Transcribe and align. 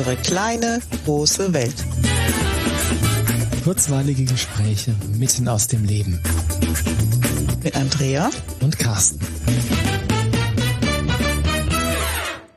unsere 0.00 0.16
kleine, 0.16 0.80
große 1.04 1.52
Welt. 1.52 1.74
Kurzweilige 3.64 4.24
Gespräche 4.24 4.94
mitten 5.18 5.46
aus 5.46 5.66
dem 5.66 5.84
Leben. 5.84 6.18
Mit 7.62 7.76
Andrea 7.76 8.30
und 8.62 8.78
Carsten. 8.78 9.20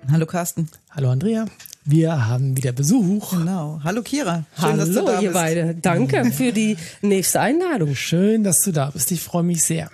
Hallo 0.10 0.26
Carsten. 0.26 0.70
Hallo 0.92 1.10
Andrea. 1.10 1.46
Wir 1.84 2.28
haben 2.28 2.56
wieder 2.56 2.72
Besuch. 2.72 3.32
Genau. 3.32 3.82
Hallo 3.84 4.04
Kira. 4.04 4.46
Schön, 4.56 4.64
Hallo, 4.64 4.78
dass 4.78 4.92
du 4.92 5.06
da 5.06 5.16
ihr 5.16 5.32
bist. 5.32 5.34
beide. 5.34 5.76
Danke 5.76 6.32
für 6.32 6.54
die 6.54 6.78
nächste 7.02 7.42
Einladung. 7.42 7.94
Schön, 7.94 8.46
dass 8.46 8.62
du 8.62 8.72
da 8.72 8.90
bist. 8.92 9.12
Ich 9.12 9.20
freue 9.22 9.44
mich 9.44 9.64
sehr. 9.64 9.90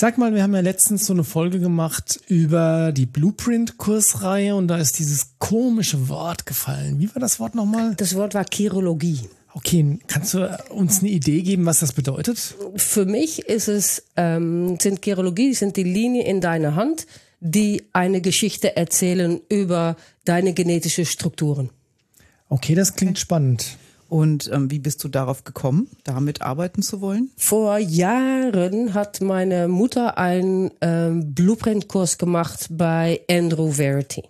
Sag 0.00 0.16
mal, 0.16 0.34
wir 0.34 0.42
haben 0.42 0.54
ja 0.54 0.62
letztens 0.62 1.04
so 1.04 1.12
eine 1.12 1.24
Folge 1.24 1.60
gemacht 1.60 2.22
über 2.26 2.90
die 2.90 3.04
Blueprint-Kursreihe 3.04 4.56
und 4.56 4.66
da 4.68 4.78
ist 4.78 4.98
dieses 4.98 5.32
komische 5.38 6.08
Wort 6.08 6.46
gefallen. 6.46 6.98
Wie 7.00 7.14
war 7.14 7.20
das 7.20 7.38
Wort 7.38 7.54
nochmal? 7.54 7.96
Das 7.96 8.14
Wort 8.14 8.32
war 8.32 8.46
Chirologie. 8.50 9.20
Okay, 9.52 9.98
kannst 10.06 10.32
du 10.32 10.58
uns 10.70 11.00
eine 11.00 11.10
Idee 11.10 11.42
geben, 11.42 11.66
was 11.66 11.80
das 11.80 11.92
bedeutet? 11.92 12.56
Für 12.76 13.04
mich 13.04 13.40
ist 13.40 13.68
es, 13.68 14.04
ähm, 14.16 14.78
sind 14.80 15.04
Chirologie, 15.04 15.52
sind 15.52 15.76
die 15.76 15.82
Linien 15.82 16.24
in 16.24 16.40
deiner 16.40 16.76
Hand, 16.76 17.06
die 17.40 17.84
eine 17.92 18.22
Geschichte 18.22 18.78
erzählen 18.78 19.38
über 19.50 19.96
deine 20.24 20.54
genetische 20.54 21.04
Strukturen. 21.04 21.68
Okay, 22.48 22.74
das 22.74 22.96
klingt 22.96 23.18
spannend. 23.18 23.76
Und 24.10 24.50
ähm, 24.52 24.72
wie 24.72 24.80
bist 24.80 25.04
du 25.04 25.08
darauf 25.08 25.44
gekommen, 25.44 25.86
damit 26.02 26.42
arbeiten 26.42 26.82
zu 26.82 27.00
wollen? 27.00 27.30
Vor 27.36 27.78
Jahren 27.78 28.92
hat 28.92 29.20
meine 29.20 29.68
Mutter 29.68 30.18
einen 30.18 30.72
ähm, 30.80 31.32
Blueprint-Kurs 31.32 32.18
gemacht 32.18 32.66
bei 32.70 33.20
Andrew 33.30 33.70
Verity. 33.70 34.24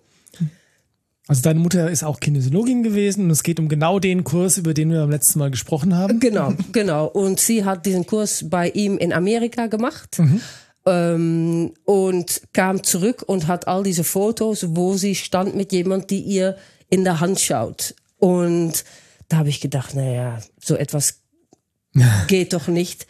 Also 1.27 1.41
deine 1.41 1.61
Mutter 1.61 1.91
ist 1.91 2.05
auch 2.05 2.21
Kinesiologin 2.21 2.83
gewesen 2.83 3.25
und 3.25 3.31
es 3.31 3.43
geht 3.43 3.59
um 3.59 3.71
genau 3.71 3.99
den 3.99 4.23
Kurs, 4.23 4.59
über 4.59 4.75
den 4.75 4.91
wir 4.91 4.99
beim 4.99 5.11
letzten 5.13 5.39
Mal 5.39 5.51
gesprochen 5.51 5.97
haben. 5.97 6.21
Genau, 6.21 6.53
genau. 6.73 7.07
Und 7.07 7.41
sie 7.41 7.65
hat 7.65 7.87
diesen 7.87 8.05
Kurs 8.05 8.51
bei 8.51 8.69
ihm 8.69 8.99
in 8.99 9.15
Amerika 9.15 9.69
gemacht. 9.69 10.19
Mhm. 10.19 10.41
Ähm, 10.85 11.73
und 11.85 12.43
kam 12.53 12.83
zurück 12.83 13.23
und 13.27 13.47
hat 13.47 13.67
all 13.67 13.83
diese 13.83 14.05
Fotos, 14.05 14.67
wo 14.71 14.99
sie 14.99 15.15
stand 15.15 15.57
mit 15.57 15.73
jemand, 15.73 16.11
die 16.11 16.21
ihr 16.21 16.57
in 16.91 17.05
der 17.05 17.21
Hand 17.21 17.41
schaut. 17.41 17.95
Und 18.19 18.85
da 19.31 19.39
habe 19.39 19.49
ich 19.49 19.61
gedacht, 19.61 19.95
naja, 19.95 20.39
so 20.61 20.77
etwas 20.77 21.23
geht 22.27 22.53
doch 22.53 22.69
nicht. 22.69 23.07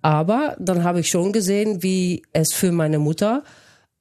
Aber 0.00 0.56
dann 0.58 0.84
habe 0.84 1.00
ich 1.00 1.10
schon 1.10 1.32
gesehen, 1.32 1.82
wie 1.82 2.22
es 2.32 2.52
für 2.52 2.72
meine 2.72 2.98
Mutter 2.98 3.42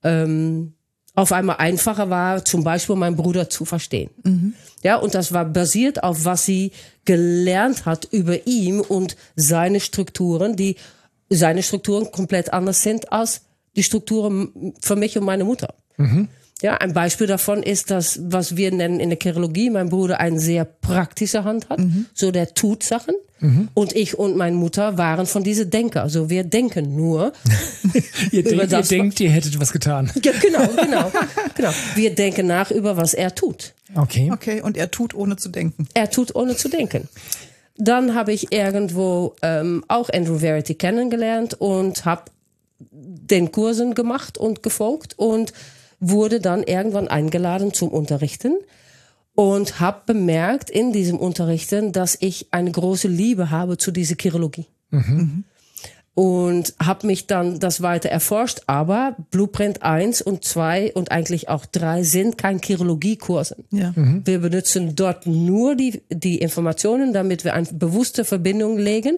ähm, 0.03 0.75
auf 1.15 1.31
einmal 1.31 1.57
einfacher 1.57 2.09
war, 2.09 2.43
zum 2.43 2.63
Beispiel 2.63 2.95
meinen 2.95 3.15
Bruder 3.15 3.49
zu 3.49 3.65
verstehen. 3.65 4.09
Mhm. 4.23 4.53
Ja, 4.83 4.97
und 4.97 5.15
das 5.15 5.31
war 5.31 5.45
basiert 5.45 6.03
auf 6.03 6.25
was 6.25 6.45
sie 6.45 6.71
gelernt 7.05 7.85
hat 7.85 8.05
über 8.11 8.47
ihn 8.47 8.79
und 8.79 9.15
seine 9.35 9.79
Strukturen, 9.79 10.55
die 10.55 10.75
seine 11.29 11.63
Strukturen 11.63 12.11
komplett 12.11 12.53
anders 12.53 12.83
sind 12.83 13.11
als 13.11 13.41
die 13.75 13.83
Strukturen 13.83 14.73
für 14.81 14.95
mich 14.95 15.17
und 15.17 15.23
meine 15.23 15.43
Mutter. 15.43 15.75
Mhm. 15.97 16.29
Ja, 16.63 16.77
ein 16.77 16.93
Beispiel 16.93 17.27
davon 17.27 17.61
ist 17.61 17.91
das, 17.91 18.21
was 18.23 18.55
wir 18.55 18.71
nennen 18.71 19.01
in 19.01 19.09
der 19.09 19.19
Chirurgie, 19.21 19.69
mein 19.69 19.89
Bruder 19.89 20.21
eine 20.21 20.39
sehr 20.39 20.63
praktische 20.63 21.43
Hand 21.43 21.67
hat, 21.67 21.79
mhm. 21.79 22.05
so 22.13 22.31
der 22.31 22.53
tut 22.53 22.83
Sachen. 22.83 23.15
Mhm. 23.41 23.67
Und 23.73 23.93
ich 23.93 24.17
und 24.17 24.37
meine 24.37 24.55
Mutter 24.55 24.97
waren 24.97 25.25
von 25.25 25.43
diese 25.43 25.65
Denker. 25.65 26.03
Also 26.03 26.29
wir 26.29 26.45
denken 26.45 26.95
nur. 26.95 27.33
ihr, 28.31 28.43
denkt, 28.45 28.71
das, 28.71 28.89
ihr 28.89 28.97
denkt, 28.97 29.19
ihr 29.19 29.29
hättet 29.29 29.59
was 29.59 29.73
getan. 29.73 30.09
Ja, 30.23 30.31
genau, 30.41 30.65
genau, 30.81 31.11
genau. 31.55 31.71
Wir 31.95 32.15
denken 32.15 32.47
nach 32.47 32.71
über, 32.71 32.95
was 32.95 33.13
er 33.13 33.35
tut. 33.35 33.73
Okay. 33.93 34.31
Okay, 34.31 34.61
und 34.61 34.77
er 34.77 34.89
tut 34.89 35.13
ohne 35.13 35.35
zu 35.35 35.49
denken. 35.49 35.89
Er 35.93 36.09
tut 36.09 36.33
ohne 36.33 36.55
zu 36.55 36.69
denken. 36.69 37.09
Dann 37.75 38.15
habe 38.15 38.31
ich 38.31 38.53
irgendwo 38.53 39.35
ähm, 39.41 39.83
auch 39.89 40.09
Andrew 40.13 40.37
Verity 40.37 40.75
kennengelernt 40.75 41.55
und 41.59 42.05
habe 42.05 42.31
den 42.79 43.51
Kursen 43.51 43.95
gemacht 43.95 44.37
und 44.37 44.63
gefolgt 44.63 45.19
und 45.19 45.51
wurde 46.09 46.39
dann 46.39 46.63
irgendwann 46.63 47.07
eingeladen 47.07 47.73
zum 47.73 47.89
Unterrichten 47.89 48.57
und 49.35 49.79
habe 49.79 50.01
bemerkt 50.05 50.69
in 50.69 50.91
diesem 50.91 51.17
Unterrichten, 51.17 51.91
dass 51.91 52.17
ich 52.19 52.47
eine 52.51 52.71
große 52.71 53.07
Liebe 53.07 53.49
habe 53.49 53.77
zu 53.77 53.91
dieser 53.91 54.15
Chirologie. 54.19 54.67
Mhm. 54.91 55.45
Und 56.15 56.75
habe 56.79 57.07
mich 57.07 57.25
dann 57.25 57.59
das 57.59 57.81
weiter 57.81 58.09
erforscht, 58.09 58.61
aber 58.67 59.15
Blueprint 59.31 59.81
1 59.81 60.21
und 60.21 60.45
2 60.45 60.93
und 60.93 61.09
eigentlich 61.09 61.49
auch 61.49 61.65
3 61.65 62.03
sind 62.03 62.37
kein 62.37 62.59
Chirologiekurse. 62.59 63.55
Ja. 63.71 63.93
Mhm. 63.95 64.21
Wir 64.23 64.37
benutzen 64.37 64.95
dort 64.95 65.25
nur 65.25 65.75
die, 65.75 66.03
die 66.11 66.37
Informationen, 66.37 67.13
damit 67.13 67.43
wir 67.43 67.55
eine 67.55 67.65
bewusste 67.71 68.25
Verbindung 68.25 68.77
legen 68.77 69.17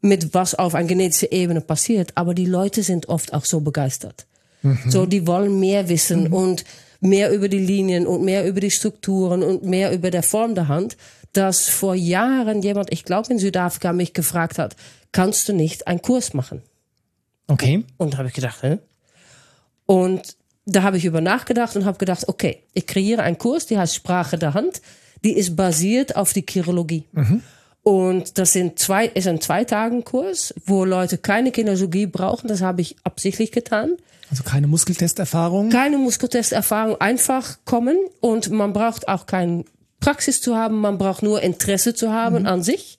mit 0.00 0.34
was 0.34 0.56
auf 0.56 0.74
einer 0.74 0.88
genetischen 0.88 1.28
Ebene 1.30 1.60
passiert. 1.60 2.10
Aber 2.16 2.34
die 2.34 2.46
Leute 2.46 2.82
sind 2.82 3.08
oft 3.08 3.32
auch 3.32 3.44
so 3.44 3.60
begeistert. 3.60 4.26
Mhm. 4.62 4.78
So, 4.88 5.06
die 5.06 5.26
wollen 5.26 5.58
mehr 5.60 5.88
wissen 5.88 6.24
mhm. 6.24 6.32
und 6.32 6.64
mehr 7.00 7.32
über 7.32 7.48
die 7.48 7.58
Linien 7.58 8.06
und 8.06 8.24
mehr 8.24 8.46
über 8.46 8.60
die 8.60 8.70
Strukturen 8.70 9.42
und 9.42 9.64
mehr 9.64 9.92
über 9.92 10.10
der 10.10 10.22
Form 10.22 10.54
der 10.54 10.68
Hand, 10.68 10.96
dass 11.32 11.68
vor 11.68 11.94
Jahren 11.94 12.62
jemand, 12.62 12.92
ich 12.92 13.04
glaube 13.04 13.32
in 13.32 13.38
Südafrika, 13.38 13.92
mich 13.92 14.14
gefragt 14.14 14.58
hat, 14.58 14.76
kannst 15.12 15.48
du 15.48 15.52
nicht 15.52 15.86
einen 15.86 16.02
Kurs 16.02 16.34
machen? 16.34 16.62
Okay. 17.48 17.84
Und 17.96 18.14
da 18.14 18.18
habe 18.18 18.28
ich 18.28 18.34
gedacht, 18.34 18.62
hä? 18.62 18.78
Und 19.84 20.36
da 20.64 20.82
habe 20.82 20.96
ich 20.96 21.04
über 21.04 21.20
nachgedacht 21.20 21.76
und 21.76 21.84
habe 21.84 21.98
gedacht, 21.98 22.28
okay, 22.28 22.62
ich 22.72 22.86
kreiere 22.86 23.22
einen 23.22 23.38
Kurs, 23.38 23.66
die 23.66 23.78
heißt 23.78 23.94
Sprache 23.94 24.36
der 24.36 24.54
Hand, 24.54 24.82
die 25.24 25.32
ist 25.32 25.54
basiert 25.54 26.16
auf 26.16 26.32
die 26.32 26.44
Chirologie. 26.48 27.04
Mhm. 27.12 27.42
Und 27.86 28.36
das 28.38 28.52
sind 28.52 28.80
zwei, 28.80 29.06
ist 29.06 29.28
ein 29.28 29.40
zwei 29.40 29.62
Tagen 29.62 30.02
Kurs, 30.02 30.52
wo 30.66 30.84
Leute 30.84 31.18
keine 31.18 31.52
Kinesiologie 31.52 32.06
brauchen. 32.06 32.48
Das 32.48 32.60
habe 32.60 32.80
ich 32.80 32.96
absichtlich 33.04 33.52
getan. 33.52 33.92
Also 34.28 34.42
keine 34.42 34.66
Muskeltesterfahrung? 34.66 35.70
Keine 35.70 35.96
Muskeltesterfahrung, 35.96 37.00
einfach 37.00 37.58
kommen 37.64 37.96
und 38.18 38.50
man 38.50 38.72
braucht 38.72 39.06
auch 39.06 39.26
keine 39.26 39.64
Praxis 40.00 40.40
zu 40.40 40.56
haben, 40.56 40.80
man 40.80 40.98
braucht 40.98 41.22
nur 41.22 41.42
Interesse 41.42 41.94
zu 41.94 42.10
haben 42.10 42.40
mhm. 42.40 42.46
an 42.46 42.62
sich 42.64 42.98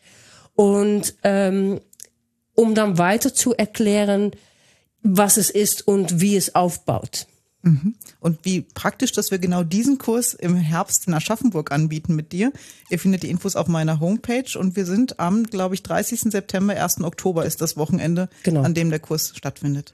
und 0.55 1.15
ähm, 1.23 1.81
um 2.55 2.73
dann 2.73 2.97
weiter 2.97 3.33
zu 3.33 3.53
erklären, 3.53 4.31
was 5.03 5.35
es 5.35 5.49
ist 5.49 5.85
und 5.85 6.21
wie 6.21 6.37
es 6.37 6.55
aufbaut. 6.55 7.27
Mhm. 7.67 7.95
Und 8.19 8.39
wie 8.43 8.61
praktisch, 8.61 9.11
dass 9.11 9.31
wir 9.31 9.39
genau 9.39 9.63
diesen 9.63 9.97
Kurs 9.97 10.33
im 10.33 10.55
Herbst 10.55 11.07
in 11.07 11.13
Aschaffenburg 11.13 11.71
anbieten 11.71 12.15
mit 12.15 12.31
dir. 12.31 12.51
Ihr 12.89 12.99
findet 12.99 13.23
die 13.23 13.29
Infos 13.29 13.55
auf 13.55 13.67
meiner 13.67 13.99
Homepage 13.99 14.57
und 14.57 14.75
wir 14.75 14.85
sind 14.85 15.19
am, 15.19 15.43
glaube 15.43 15.75
ich, 15.75 15.83
30. 15.83 16.31
September, 16.31 16.73
1. 16.73 17.01
Oktober 17.01 17.45
ist 17.45 17.61
das 17.61 17.77
Wochenende, 17.77 18.29
genau. 18.43 18.63
an 18.63 18.73
dem 18.73 18.89
der 18.89 18.99
Kurs 18.99 19.33
stattfindet. 19.35 19.93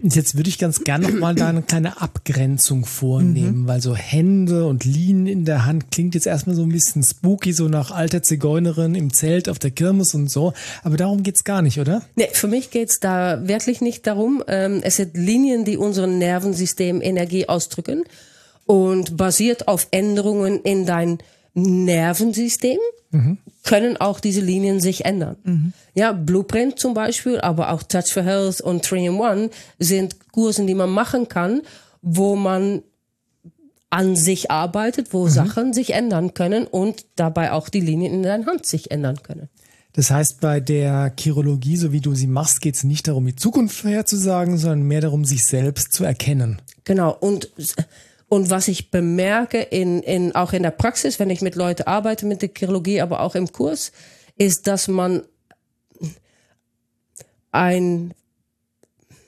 Jetzt 0.00 0.36
würde 0.36 0.48
ich 0.48 0.58
ganz 0.58 0.84
gern 0.84 1.02
noch 1.02 1.12
mal 1.12 1.34
da 1.34 1.48
eine 1.48 1.62
kleine 1.62 2.00
Abgrenzung 2.00 2.84
vornehmen, 2.84 3.62
mhm. 3.62 3.68
weil 3.68 3.82
so 3.82 3.96
Hände 3.96 4.66
und 4.66 4.84
Linien 4.84 5.26
in 5.26 5.44
der 5.44 5.66
Hand 5.66 5.90
klingt 5.90 6.14
jetzt 6.14 6.26
erstmal 6.26 6.54
so 6.54 6.62
ein 6.62 6.68
bisschen 6.68 7.02
spooky, 7.02 7.52
so 7.52 7.68
nach 7.68 7.90
alter 7.90 8.22
Zigeunerin 8.22 8.94
im 8.94 9.12
Zelt 9.12 9.48
auf 9.48 9.58
der 9.58 9.72
Kirmes 9.72 10.14
und 10.14 10.30
so. 10.30 10.52
Aber 10.84 10.96
darum 10.96 11.24
geht's 11.24 11.42
gar 11.42 11.62
nicht, 11.62 11.80
oder? 11.80 12.02
Nee, 12.14 12.28
für 12.32 12.46
mich 12.46 12.70
geht's 12.70 13.00
da 13.00 13.48
wirklich 13.48 13.80
nicht 13.80 14.06
darum. 14.06 14.44
Ähm, 14.46 14.80
es 14.84 14.96
sind 14.96 15.16
Linien, 15.16 15.64
die 15.64 15.76
unserem 15.76 16.18
Nervensystem 16.18 17.02
Energie 17.02 17.48
ausdrücken 17.48 18.04
und 18.66 19.16
basiert 19.16 19.66
auf 19.66 19.88
Änderungen 19.90 20.60
in 20.62 20.86
dein 20.86 21.18
Nervensystem 21.54 22.78
mhm. 23.10 23.38
können 23.64 23.96
auch 23.96 24.20
diese 24.20 24.40
Linien 24.40 24.80
sich 24.80 25.04
ändern. 25.04 25.36
Mhm. 25.44 25.72
Ja, 25.94 26.12
Blueprint 26.12 26.78
zum 26.78 26.94
Beispiel, 26.94 27.40
aber 27.40 27.72
auch 27.72 27.82
Touch 27.82 28.12
for 28.12 28.22
Health 28.22 28.60
und 28.60 28.84
3-in-1 28.84 29.50
sind 29.78 30.32
Kursen, 30.32 30.66
die 30.66 30.74
man 30.74 30.90
machen 30.90 31.28
kann, 31.28 31.62
wo 32.02 32.36
man 32.36 32.82
an 33.90 34.16
sich 34.16 34.50
arbeitet, 34.50 35.12
wo 35.12 35.24
mhm. 35.24 35.30
Sachen 35.30 35.72
sich 35.72 35.94
ändern 35.94 36.34
können 36.34 36.66
und 36.66 37.06
dabei 37.16 37.52
auch 37.52 37.68
die 37.68 37.80
Linien 37.80 38.12
in 38.12 38.22
deiner 38.22 38.46
Hand 38.46 38.66
sich 38.66 38.90
ändern 38.90 39.22
können. 39.22 39.48
Das 39.92 40.10
heißt, 40.10 40.40
bei 40.40 40.60
der 40.60 41.12
Chirologie, 41.18 41.76
so 41.76 41.92
wie 41.92 42.00
du 42.00 42.14
sie 42.14 42.26
machst, 42.26 42.60
geht 42.60 42.76
es 42.76 42.84
nicht 42.84 43.08
darum, 43.08 43.26
die 43.26 43.34
Zukunft 43.34 43.78
vorherzusagen, 43.78 44.58
sondern 44.58 44.82
mehr 44.82 45.00
darum, 45.00 45.24
sich 45.24 45.44
selbst 45.44 45.92
zu 45.92 46.04
erkennen. 46.04 46.60
Genau. 46.84 47.16
Und 47.18 47.50
und 48.28 48.50
was 48.50 48.68
ich 48.68 48.90
bemerke, 48.90 49.60
in, 49.60 50.02
in, 50.02 50.34
auch 50.34 50.52
in 50.52 50.62
der 50.62 50.70
Praxis, 50.70 51.18
wenn 51.18 51.30
ich 51.30 51.40
mit 51.40 51.54
Leuten 51.54 51.84
arbeite 51.84 52.26
mit 52.26 52.42
der 52.42 52.50
Chirurgie, 52.56 53.00
aber 53.00 53.20
auch 53.20 53.34
im 53.34 53.50
Kurs, 53.50 53.92
ist, 54.36 54.66
dass 54.66 54.88
man 54.88 55.22
ein 57.50 58.12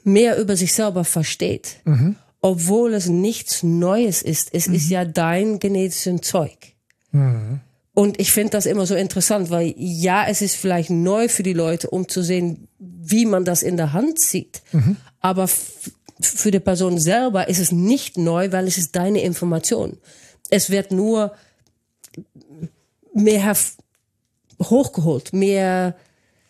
mehr 0.04 0.38
über 0.38 0.56
sich 0.56 0.74
selber 0.74 1.04
versteht. 1.04 1.76
Mhm. 1.84 2.16
Obwohl 2.42 2.94
es 2.94 3.06
nichts 3.06 3.62
Neues 3.62 4.22
ist. 4.22 4.50
Es 4.52 4.68
mhm. 4.68 4.74
ist 4.74 4.90
ja 4.90 5.04
dein 5.04 5.58
genetisches 5.58 6.20
Zeug. 6.22 6.74
Mhm. 7.12 7.60
Und 7.92 8.20
ich 8.20 8.32
finde 8.32 8.50
das 8.50 8.66
immer 8.66 8.86
so 8.86 8.94
interessant, 8.94 9.50
weil 9.50 9.74
ja, 9.76 10.26
es 10.26 10.42
ist 10.42 10.56
vielleicht 10.56 10.90
neu 10.90 11.28
für 11.28 11.42
die 11.42 11.52
Leute, 11.52 11.90
um 11.90 12.08
zu 12.08 12.22
sehen, 12.22 12.68
wie 12.78 13.26
man 13.26 13.44
das 13.44 13.62
in 13.62 13.76
der 13.76 13.92
Hand 13.92 14.20
sieht. 14.20 14.62
Mhm. 14.72 14.96
Aber 15.20 15.48
für 16.20 16.50
die 16.50 16.60
Person 16.60 16.98
selber 16.98 17.48
ist 17.48 17.58
es 17.58 17.72
nicht 17.72 18.18
neu, 18.18 18.52
weil 18.52 18.66
es 18.66 18.78
ist 18.78 18.96
deine 18.96 19.22
Information. 19.22 19.98
Es 20.50 20.70
wird 20.70 20.92
nur 20.92 21.32
mehr 23.14 23.56
hochgeholt, 24.60 25.32
mehr 25.32 25.96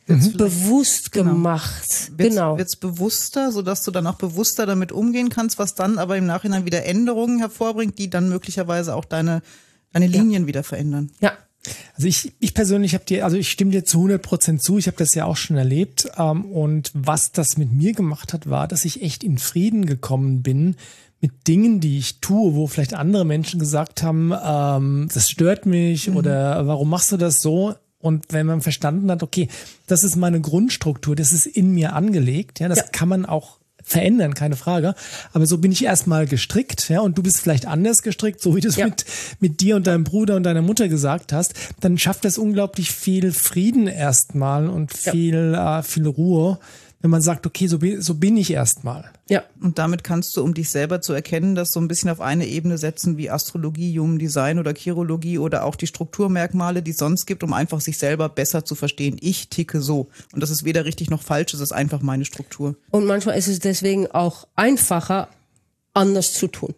bewusst 0.06 1.12
genau. 1.12 1.32
gemacht. 1.32 2.11
Wird's, 2.17 2.34
genau. 2.34 2.58
Wird 2.58 2.69
es 2.69 2.76
bewusster, 2.76 3.52
sodass 3.52 3.84
du 3.84 3.90
dann 3.90 4.06
auch 4.06 4.17
bewusster 4.17 4.67
damit 4.67 4.93
umgehen 4.93 5.28
kannst, 5.28 5.58
was 5.58 5.75
dann 5.75 5.99
aber 5.99 6.16
im 6.16 6.26
Nachhinein 6.26 6.64
wieder 6.64 6.84
Änderungen 6.84 7.38
hervorbringt, 7.38 7.99
die 7.99 8.11
dann 8.11 8.28
möglicherweise 8.28 8.94
auch 8.94 9.05
deine, 9.05 9.43
deine 9.93 10.06
Linien 10.06 10.43
ja. 10.43 10.49
wieder 10.49 10.64
verändern. 10.64 11.11
Ja. 11.20 11.32
Also 11.94 12.08
ich, 12.08 12.32
ich 12.40 12.54
persönlich 12.54 12.94
habe 12.94 13.04
dir, 13.04 13.24
also 13.24 13.36
ich 13.36 13.50
stimme 13.50 13.70
dir 13.70 13.84
zu 13.84 13.98
100 13.98 14.22
Prozent 14.22 14.62
zu. 14.62 14.78
Ich 14.78 14.86
habe 14.86 14.96
das 14.96 15.14
ja 15.14 15.26
auch 15.26 15.36
schon 15.36 15.56
erlebt. 15.56 16.10
Ähm, 16.16 16.44
und 16.46 16.90
was 16.94 17.32
das 17.32 17.56
mit 17.56 17.72
mir 17.72 17.92
gemacht 17.92 18.32
hat, 18.32 18.48
war, 18.48 18.68
dass 18.68 18.84
ich 18.84 19.02
echt 19.02 19.22
in 19.22 19.38
Frieden 19.38 19.86
gekommen 19.86 20.42
bin 20.42 20.76
mit 21.20 21.46
Dingen, 21.46 21.80
die 21.80 21.98
ich 21.98 22.20
tue, 22.20 22.54
wo 22.54 22.66
vielleicht 22.66 22.94
andere 22.94 23.26
Menschen 23.26 23.60
gesagt 23.60 24.02
haben, 24.02 24.32
ähm, 24.42 25.08
das 25.12 25.28
stört 25.28 25.66
mich 25.66 26.08
mhm. 26.08 26.16
oder 26.16 26.66
warum 26.66 26.88
machst 26.88 27.12
du 27.12 27.16
das 27.18 27.42
so? 27.42 27.74
Und 28.00 28.24
wenn 28.30 28.46
man 28.46 28.62
verstanden 28.62 29.10
hat, 29.10 29.22
okay, 29.22 29.48
das 29.86 30.04
ist 30.04 30.16
meine 30.16 30.40
Grundstruktur, 30.40 31.14
das 31.14 31.34
ist 31.34 31.44
in 31.44 31.72
mir 31.72 31.92
angelegt, 31.94 32.60
ja, 32.60 32.68
das 32.68 32.78
ja. 32.78 32.84
kann 32.90 33.10
man 33.10 33.26
auch 33.26 33.59
verändern, 33.90 34.34
keine 34.34 34.56
Frage. 34.56 34.94
Aber 35.32 35.46
so 35.46 35.58
bin 35.58 35.72
ich 35.72 35.84
erstmal 35.84 36.26
gestrickt, 36.26 36.88
ja, 36.88 37.00
und 37.00 37.19
du 37.19 37.22
bist 37.22 37.40
vielleicht 37.40 37.66
anders 37.66 38.02
gestrickt, 38.02 38.40
so 38.40 38.54
wie 38.54 38.60
du 38.60 38.69
es 38.69 38.76
ja. 38.76 38.87
mit, 38.87 39.04
mit 39.40 39.60
dir 39.60 39.76
und 39.76 39.87
deinem 39.87 40.04
Bruder 40.04 40.37
und 40.37 40.44
deiner 40.44 40.62
Mutter 40.62 40.88
gesagt 40.88 41.32
hast, 41.32 41.54
dann 41.81 41.98
schafft 41.98 42.25
das 42.25 42.38
unglaublich 42.38 42.90
viel 42.92 43.32
Frieden 43.32 43.87
erstmal 43.87 44.69
und 44.69 44.92
viel, 44.92 45.52
ja. 45.54 45.81
äh, 45.81 45.82
viel 45.82 46.06
Ruhe 46.06 46.58
wenn 47.00 47.11
man 47.11 47.23
sagt, 47.23 47.47
okay, 47.47 47.67
so 47.67 47.79
bin, 47.79 48.02
so 48.02 48.14
bin 48.14 48.37
ich 48.37 48.52
erstmal. 48.52 49.11
Ja. 49.29 49.43
Und 49.61 49.79
damit 49.79 50.05
kannst 50.05 50.37
du, 50.37 50.43
um 50.43 50.52
dich 50.52 50.69
selber 50.69 51.00
zu 51.00 51.14
erkennen, 51.14 51.55
das 51.55 51.73
so 51.73 51.81
ein 51.81 51.88
bisschen 51.88 52.11
auf 52.11 52.20
eine 52.20 52.47
Ebene 52.47 52.76
setzen 52.76 53.17
wie 53.17 53.31
Astrologie, 53.31 53.99
Human 53.99 54.19
Design 54.19 54.58
oder 54.58 54.75
Chirologie 54.75 55.38
oder 55.38 55.64
auch 55.64 55.76
die 55.76 55.87
Strukturmerkmale, 55.87 56.82
die 56.82 56.91
es 56.91 56.99
sonst 56.99 57.25
gibt, 57.26 57.43
um 57.43 57.55
einfach 57.55 57.81
sich 57.81 57.97
selber 57.97 58.29
besser 58.29 58.67
zu 58.67 58.75
verstehen. 58.75 59.17
Ich 59.20 59.49
ticke 59.49 59.81
so. 59.81 60.08
Und 60.32 60.43
das 60.43 60.50
ist 60.50 60.64
weder 60.64 60.85
richtig 60.85 61.08
noch 61.08 61.23
falsch, 61.23 61.55
es 61.55 61.61
ist 61.61 61.73
einfach 61.73 62.02
meine 62.02 62.26
Struktur. 62.26 62.76
Und 62.91 63.06
manchmal 63.06 63.38
ist 63.38 63.49
es 63.49 63.61
deswegen 63.61 64.06
auch 64.08 64.47
einfacher, 64.55 65.29
anders 65.94 66.35
zu 66.35 66.49
tun. 66.49 66.75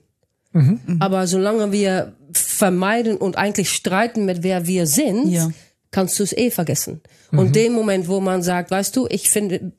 Mhm. 0.53 0.99
Aber 1.01 1.27
solange 1.27 1.73
wir 1.73 2.13
vermeiden 2.33 3.17
und 3.17 3.37
eigentlich 3.37 3.71
streiten 3.71 4.25
mit 4.25 4.43
wer 4.43 4.67
wir 4.67 4.87
sind, 4.87 5.31
ja. 5.31 5.51
kannst 5.91 6.19
du 6.19 6.23
es 6.23 6.33
eh 6.33 6.51
vergessen. 6.51 7.01
Mhm. 7.33 7.39
Und 7.39 7.57
dem 7.57 7.73
Moment, 7.73 8.07
wo 8.07 8.21
man 8.21 8.43
sagt, 8.43 8.71
weißt 8.71 8.95
du, 8.95 9.07
ich 9.11 9.29
finde, 9.29 9.73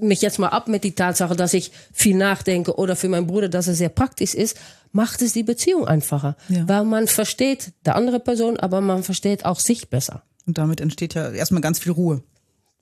mich 0.00 0.22
jetzt 0.22 0.38
mal 0.38 0.48
ab 0.48 0.68
mit 0.68 0.84
die 0.84 0.94
Tatsache, 0.94 1.36
dass 1.36 1.54
ich 1.54 1.72
viel 1.92 2.16
nachdenke 2.16 2.76
oder 2.76 2.96
für 2.96 3.08
meinen 3.08 3.26
Bruder, 3.26 3.48
dass 3.48 3.68
er 3.68 3.74
sehr 3.74 3.88
praktisch 3.88 4.34
ist, 4.34 4.56
macht 4.92 5.22
es 5.22 5.32
die 5.32 5.42
Beziehung 5.42 5.86
einfacher. 5.86 6.36
Ja. 6.48 6.68
Weil 6.68 6.84
man 6.84 7.08
versteht 7.08 7.72
der 7.84 7.96
andere 7.96 8.20
Person, 8.20 8.58
aber 8.58 8.80
man 8.80 9.02
versteht 9.02 9.44
auch 9.44 9.60
sich 9.60 9.90
besser. 9.90 10.22
Und 10.46 10.58
damit 10.58 10.80
entsteht 10.80 11.14
ja 11.14 11.30
erstmal 11.30 11.62
ganz 11.62 11.78
viel 11.78 11.92
Ruhe. 11.92 12.22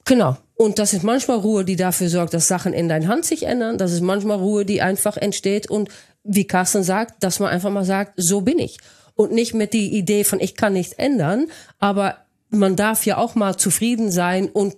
Genau. 0.04 0.36
Und 0.54 0.78
das 0.78 0.92
ist 0.92 1.04
manchmal 1.04 1.38
Ruhe, 1.38 1.64
die 1.64 1.76
dafür 1.76 2.08
sorgt, 2.08 2.34
dass 2.34 2.48
Sachen 2.48 2.72
in 2.72 2.88
deiner 2.88 3.08
Hand 3.08 3.24
sich 3.24 3.44
ändern. 3.44 3.78
Das 3.78 3.92
ist 3.92 4.00
manchmal 4.00 4.38
Ruhe, 4.38 4.64
die 4.64 4.82
einfach 4.82 5.16
entsteht. 5.16 5.70
Und 5.70 5.88
wie 6.24 6.46
Carsten 6.46 6.82
sagt, 6.82 7.22
dass 7.22 7.40
man 7.40 7.50
einfach 7.50 7.70
mal 7.70 7.84
sagt, 7.84 8.14
so 8.16 8.40
bin 8.40 8.58
ich. 8.58 8.78
Und 9.14 9.32
nicht 9.32 9.54
mit 9.54 9.72
die 9.72 9.96
Idee 9.96 10.24
von, 10.24 10.40
ich 10.40 10.56
kann 10.56 10.72
nichts 10.72 10.92
ändern. 10.94 11.46
Aber 11.78 12.18
man 12.50 12.76
darf 12.76 13.06
ja 13.06 13.16
auch 13.16 13.34
mal 13.34 13.56
zufrieden 13.56 14.10
sein 14.10 14.48
und 14.48 14.76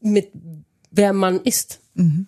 mit 0.00 0.30
wer 0.96 1.12
man 1.12 1.40
ist. 1.40 1.80
Mhm. 1.94 2.26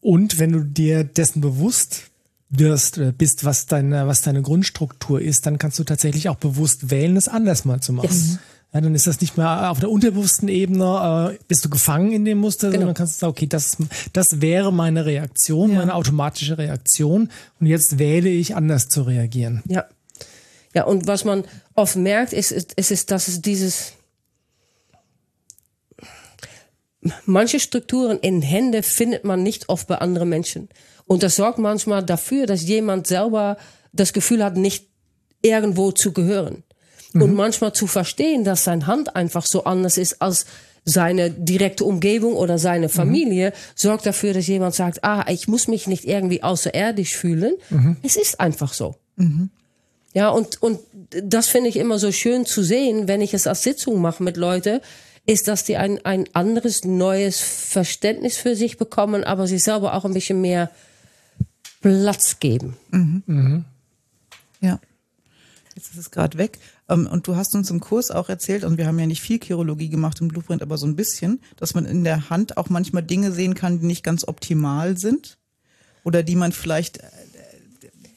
Und 0.00 0.38
wenn 0.38 0.52
du 0.52 0.60
dir 0.60 1.04
dessen 1.04 1.40
bewusst 1.40 2.10
wirst, 2.50 3.00
bist, 3.16 3.44
was 3.44 3.66
deine, 3.66 4.06
was 4.06 4.20
deine 4.20 4.42
Grundstruktur 4.42 5.20
ist, 5.20 5.46
dann 5.46 5.58
kannst 5.58 5.78
du 5.78 5.84
tatsächlich 5.84 6.28
auch 6.28 6.36
bewusst 6.36 6.90
wählen, 6.90 7.16
es 7.16 7.28
anders 7.28 7.64
mal 7.64 7.80
zu 7.80 7.92
machen. 7.92 8.08
Yes. 8.10 8.38
Ja, 8.74 8.80
dann 8.80 8.94
ist 8.94 9.06
das 9.06 9.20
nicht 9.20 9.36
mehr 9.36 9.70
auf 9.70 9.80
der 9.80 9.90
unterbewussten 9.90 10.48
Ebene, 10.48 11.34
äh, 11.34 11.38
bist 11.46 11.64
du 11.64 11.68
gefangen 11.68 12.12
in 12.12 12.24
dem 12.24 12.38
Muster, 12.38 12.68
genau. 12.68 12.80
sondern 12.80 12.94
kannst 12.94 13.16
du 13.16 13.20
sagen, 13.20 13.30
okay, 13.30 13.46
das, 13.46 13.76
das 14.14 14.40
wäre 14.40 14.72
meine 14.72 15.04
Reaktion, 15.04 15.72
ja. 15.72 15.78
meine 15.78 15.94
automatische 15.94 16.56
Reaktion 16.56 17.28
und 17.60 17.66
jetzt 17.66 17.98
wähle 17.98 18.30
ich 18.30 18.56
anders 18.56 18.88
zu 18.88 19.02
reagieren. 19.02 19.62
Ja. 19.68 19.84
Ja, 20.74 20.84
und 20.84 21.06
was 21.06 21.26
man 21.26 21.44
oft 21.74 21.96
merkt, 21.96 22.32
ist, 22.32 22.50
ist, 22.50 22.72
ist 22.78 23.10
dass 23.10 23.28
es 23.28 23.42
dieses, 23.42 23.92
manche 27.26 27.60
Strukturen 27.60 28.18
in 28.18 28.42
Hände 28.42 28.82
findet 28.82 29.24
man 29.24 29.42
nicht 29.42 29.68
oft 29.68 29.88
bei 29.88 29.96
anderen 29.96 30.28
Menschen. 30.28 30.68
Und 31.06 31.22
das 31.22 31.36
sorgt 31.36 31.58
manchmal 31.58 32.02
dafür, 32.02 32.46
dass 32.46 32.62
jemand 32.62 33.06
selber 33.06 33.56
das 33.92 34.12
Gefühl 34.12 34.44
hat, 34.44 34.56
nicht 34.56 34.86
irgendwo 35.42 35.92
zu 35.92 36.12
gehören. 36.12 36.62
Mhm. 37.12 37.22
Und 37.22 37.34
manchmal 37.34 37.72
zu 37.72 37.86
verstehen, 37.86 38.44
dass 38.44 38.64
sein 38.64 38.86
Hand 38.86 39.16
einfach 39.16 39.44
so 39.46 39.64
anders 39.64 39.98
ist 39.98 40.22
als 40.22 40.46
seine 40.84 41.30
direkte 41.30 41.84
Umgebung 41.84 42.34
oder 42.34 42.58
seine 42.58 42.86
mhm. 42.86 42.92
Familie, 42.92 43.50
mhm. 43.50 43.54
sorgt 43.74 44.06
dafür, 44.06 44.34
dass 44.34 44.46
jemand 44.46 44.74
sagt, 44.74 45.04
ah, 45.04 45.24
ich 45.28 45.48
muss 45.48 45.68
mich 45.68 45.86
nicht 45.86 46.04
irgendwie 46.04 46.42
außerirdisch 46.42 47.16
fühlen. 47.16 47.54
Mhm. 47.70 47.96
Es 48.02 48.16
ist 48.16 48.40
einfach 48.40 48.72
so. 48.72 48.96
Mhm. 49.16 49.50
Ja, 50.14 50.28
und, 50.28 50.60
und 50.62 50.80
das 51.22 51.48
finde 51.48 51.70
ich 51.70 51.76
immer 51.76 51.98
so 51.98 52.12
schön 52.12 52.44
zu 52.44 52.62
sehen, 52.62 53.08
wenn 53.08 53.20
ich 53.20 53.32
es 53.32 53.46
als 53.46 53.62
Sitzung 53.62 54.00
mache 54.00 54.22
mit 54.22 54.36
Leuten, 54.36 54.80
ist, 55.26 55.48
dass 55.48 55.64
die 55.64 55.76
ein, 55.76 56.04
ein 56.04 56.24
anderes, 56.32 56.84
neues 56.84 57.40
Verständnis 57.40 58.36
für 58.36 58.56
sich 58.56 58.76
bekommen, 58.76 59.24
aber 59.24 59.46
sich 59.46 59.62
selber 59.62 59.94
auch 59.94 60.04
ein 60.04 60.14
bisschen 60.14 60.40
mehr 60.40 60.70
Platz 61.80 62.40
geben. 62.40 62.76
Mhm. 62.90 63.22
Mhm. 63.26 63.64
Ja. 64.60 64.80
Jetzt 65.74 65.90
ist 65.92 65.98
es 65.98 66.10
gerade 66.10 66.38
weg. 66.38 66.58
Ähm, 66.88 67.06
und 67.06 67.26
du 67.26 67.36
hast 67.36 67.54
uns 67.54 67.70
im 67.70 67.80
Kurs 67.80 68.10
auch 68.10 68.28
erzählt, 68.28 68.64
und 68.64 68.78
wir 68.78 68.86
haben 68.86 68.98
ja 68.98 69.06
nicht 69.06 69.22
viel 69.22 69.40
Chirologie 69.42 69.88
gemacht 69.88 70.20
im 70.20 70.28
Blueprint, 70.28 70.62
aber 70.62 70.76
so 70.76 70.86
ein 70.86 70.96
bisschen, 70.96 71.40
dass 71.56 71.74
man 71.74 71.86
in 71.86 72.04
der 72.04 72.30
Hand 72.30 72.56
auch 72.56 72.68
manchmal 72.68 73.02
Dinge 73.02 73.32
sehen 73.32 73.54
kann, 73.54 73.80
die 73.80 73.86
nicht 73.86 74.04
ganz 74.04 74.26
optimal 74.26 74.98
sind. 74.98 75.38
Oder 76.04 76.24
die 76.24 76.34
man 76.34 76.50
vielleicht 76.50 76.98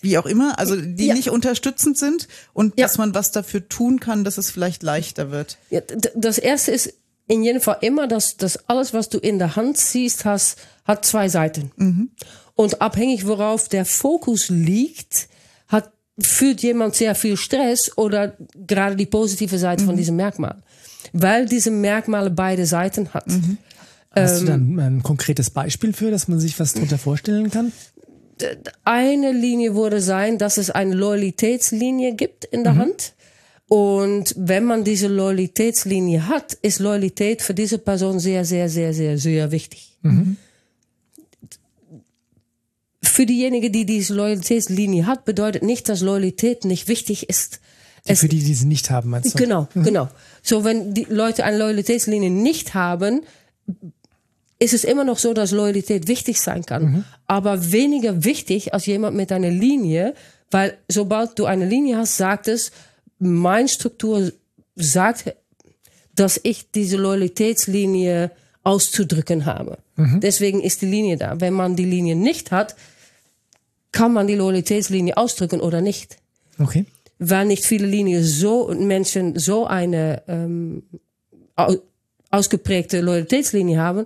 wie 0.05 0.17
auch 0.17 0.25
immer, 0.25 0.57
also 0.57 0.77
die 0.79 1.07
ja. 1.07 1.13
nicht 1.13 1.29
unterstützend 1.29 1.97
sind 1.97 2.29
und 2.53 2.79
ja. 2.79 2.85
dass 2.85 2.97
man 2.97 3.13
was 3.13 3.31
dafür 3.31 3.67
tun 3.67 3.99
kann, 3.99 4.23
dass 4.23 4.37
es 4.37 4.49
vielleicht 4.49 4.83
leichter 4.83 5.31
wird. 5.31 5.57
Ja, 5.69 5.81
das 6.15 6.37
erste 6.37 6.71
ist 6.71 6.93
in 7.27 7.43
jedem 7.43 7.61
Fall 7.61 7.79
immer, 7.81 8.07
dass, 8.07 8.37
dass 8.37 8.69
alles, 8.69 8.93
was 8.93 9.09
du 9.09 9.17
in 9.17 9.39
der 9.39 9.57
Hand 9.57 9.77
siehst, 9.77 10.23
hast, 10.23 10.57
hat 10.85 11.05
zwei 11.05 11.27
Seiten. 11.27 11.71
Mhm. 11.75 12.11
Und 12.53 12.81
abhängig 12.81 13.27
worauf 13.27 13.67
der 13.67 13.83
Fokus 13.83 14.49
liegt, 14.49 15.27
hat, 15.67 15.91
fühlt 16.19 16.61
jemand 16.61 16.95
sehr 16.95 17.15
viel 17.15 17.35
Stress 17.35 17.97
oder 17.97 18.37
gerade 18.55 18.95
die 18.95 19.07
positive 19.07 19.57
Seite 19.57 19.83
mhm. 19.83 19.87
von 19.87 19.97
diesem 19.97 20.15
Merkmal. 20.15 20.61
Weil 21.11 21.47
diese 21.47 21.71
Merkmale 21.71 22.29
beide 22.29 22.65
Seiten 22.65 23.13
hat. 23.13 23.27
Mhm. 23.27 23.57
Hast 24.11 24.41
du 24.41 24.45
dann 24.45 24.79
ein 24.79 25.03
konkretes 25.03 25.49
Beispiel 25.49 25.91
für, 25.91 26.09
dass 26.09 26.29
man 26.29 26.39
sich 26.39 26.57
was 26.59 26.73
darunter 26.73 26.97
vorstellen 26.97 27.51
kann? 27.51 27.73
Eine 28.83 29.31
Linie 29.31 29.75
würde 29.75 30.01
sein, 30.01 30.37
dass 30.37 30.57
es 30.57 30.69
eine 30.69 30.95
Loyalitätslinie 30.95 32.15
gibt 32.15 32.45
in 32.45 32.63
der 32.63 32.73
mhm. 32.73 32.79
Hand. 32.79 33.13
Und 33.67 34.35
wenn 34.37 34.63
man 34.65 34.83
diese 34.83 35.07
Loyalitätslinie 35.07 36.27
hat, 36.27 36.53
ist 36.53 36.79
Loyalität 36.79 37.41
für 37.41 37.53
diese 37.53 37.79
Person 37.79 38.19
sehr, 38.19 38.45
sehr, 38.45 38.69
sehr, 38.69 38.93
sehr, 38.93 39.17
sehr 39.17 39.51
wichtig. 39.51 39.97
Mhm. 40.01 40.37
Für 43.01 43.25
diejenige, 43.25 43.71
die 43.71 43.85
diese 43.85 44.13
Loyalitätslinie 44.13 45.07
hat, 45.07 45.25
bedeutet 45.25 45.63
nicht, 45.63 45.89
dass 45.89 46.01
Loyalität 46.01 46.65
nicht 46.65 46.87
wichtig 46.87 47.29
ist. 47.29 47.59
Es, 48.03 48.19
für 48.19 48.27
die, 48.27 48.43
die 48.43 48.53
sie 48.53 48.67
nicht 48.67 48.91
haben, 48.91 49.09
meinst 49.09 49.33
du? 49.33 49.37
Genau, 49.37 49.67
mhm. 49.73 49.83
genau. 49.83 50.09
So, 50.43 50.63
wenn 50.63 50.93
die 50.93 51.07
Leute 51.09 51.43
eine 51.43 51.57
Loyalitätslinie 51.57 52.29
nicht 52.29 52.75
haben, 52.75 53.21
ist 54.65 54.73
es 54.73 54.83
immer 54.83 55.03
noch 55.03 55.17
so, 55.17 55.33
dass 55.33 55.51
Loyalität 55.51 56.07
wichtig 56.07 56.41
sein 56.41 56.65
kann, 56.65 56.83
mhm. 56.83 57.03
aber 57.27 57.71
weniger 57.71 58.23
wichtig 58.23 58.73
als 58.73 58.85
jemand 58.85 59.15
mit 59.15 59.31
einer 59.31 59.49
Linie, 59.49 60.13
weil 60.51 60.77
sobald 60.89 61.39
du 61.39 61.45
eine 61.45 61.65
Linie 61.65 61.97
hast, 61.97 62.17
sagt 62.17 62.47
es, 62.47 62.71
meine 63.19 63.67
Struktur 63.69 64.31
sagt, 64.75 65.35
dass 66.15 66.39
ich 66.43 66.71
diese 66.71 66.97
Loyalitätslinie 66.97 68.31
auszudrücken 68.63 69.45
habe. 69.45 69.77
Mhm. 69.95 70.19
Deswegen 70.19 70.61
ist 70.61 70.81
die 70.81 70.87
Linie 70.87 71.17
da. 71.17 71.39
Wenn 71.39 71.53
man 71.53 71.75
die 71.75 71.85
Linie 71.85 72.15
nicht 72.15 72.51
hat, 72.51 72.75
kann 73.91 74.11
man 74.11 74.27
die 74.27 74.35
Loyalitätslinie 74.35 75.15
ausdrücken 75.15 75.61
oder 75.61 75.81
nicht. 75.81 76.17
Okay. 76.59 76.85
Weil 77.19 77.45
nicht 77.45 77.65
viele 77.65 77.87
Linien 77.87 78.23
so 78.23 78.73
Menschen 78.73 79.37
so 79.39 79.65
eine 79.65 80.23
ähm, 80.27 80.83
ausgeprägte 82.29 83.01
Loyalitätslinie 83.01 83.79
haben, 83.79 84.05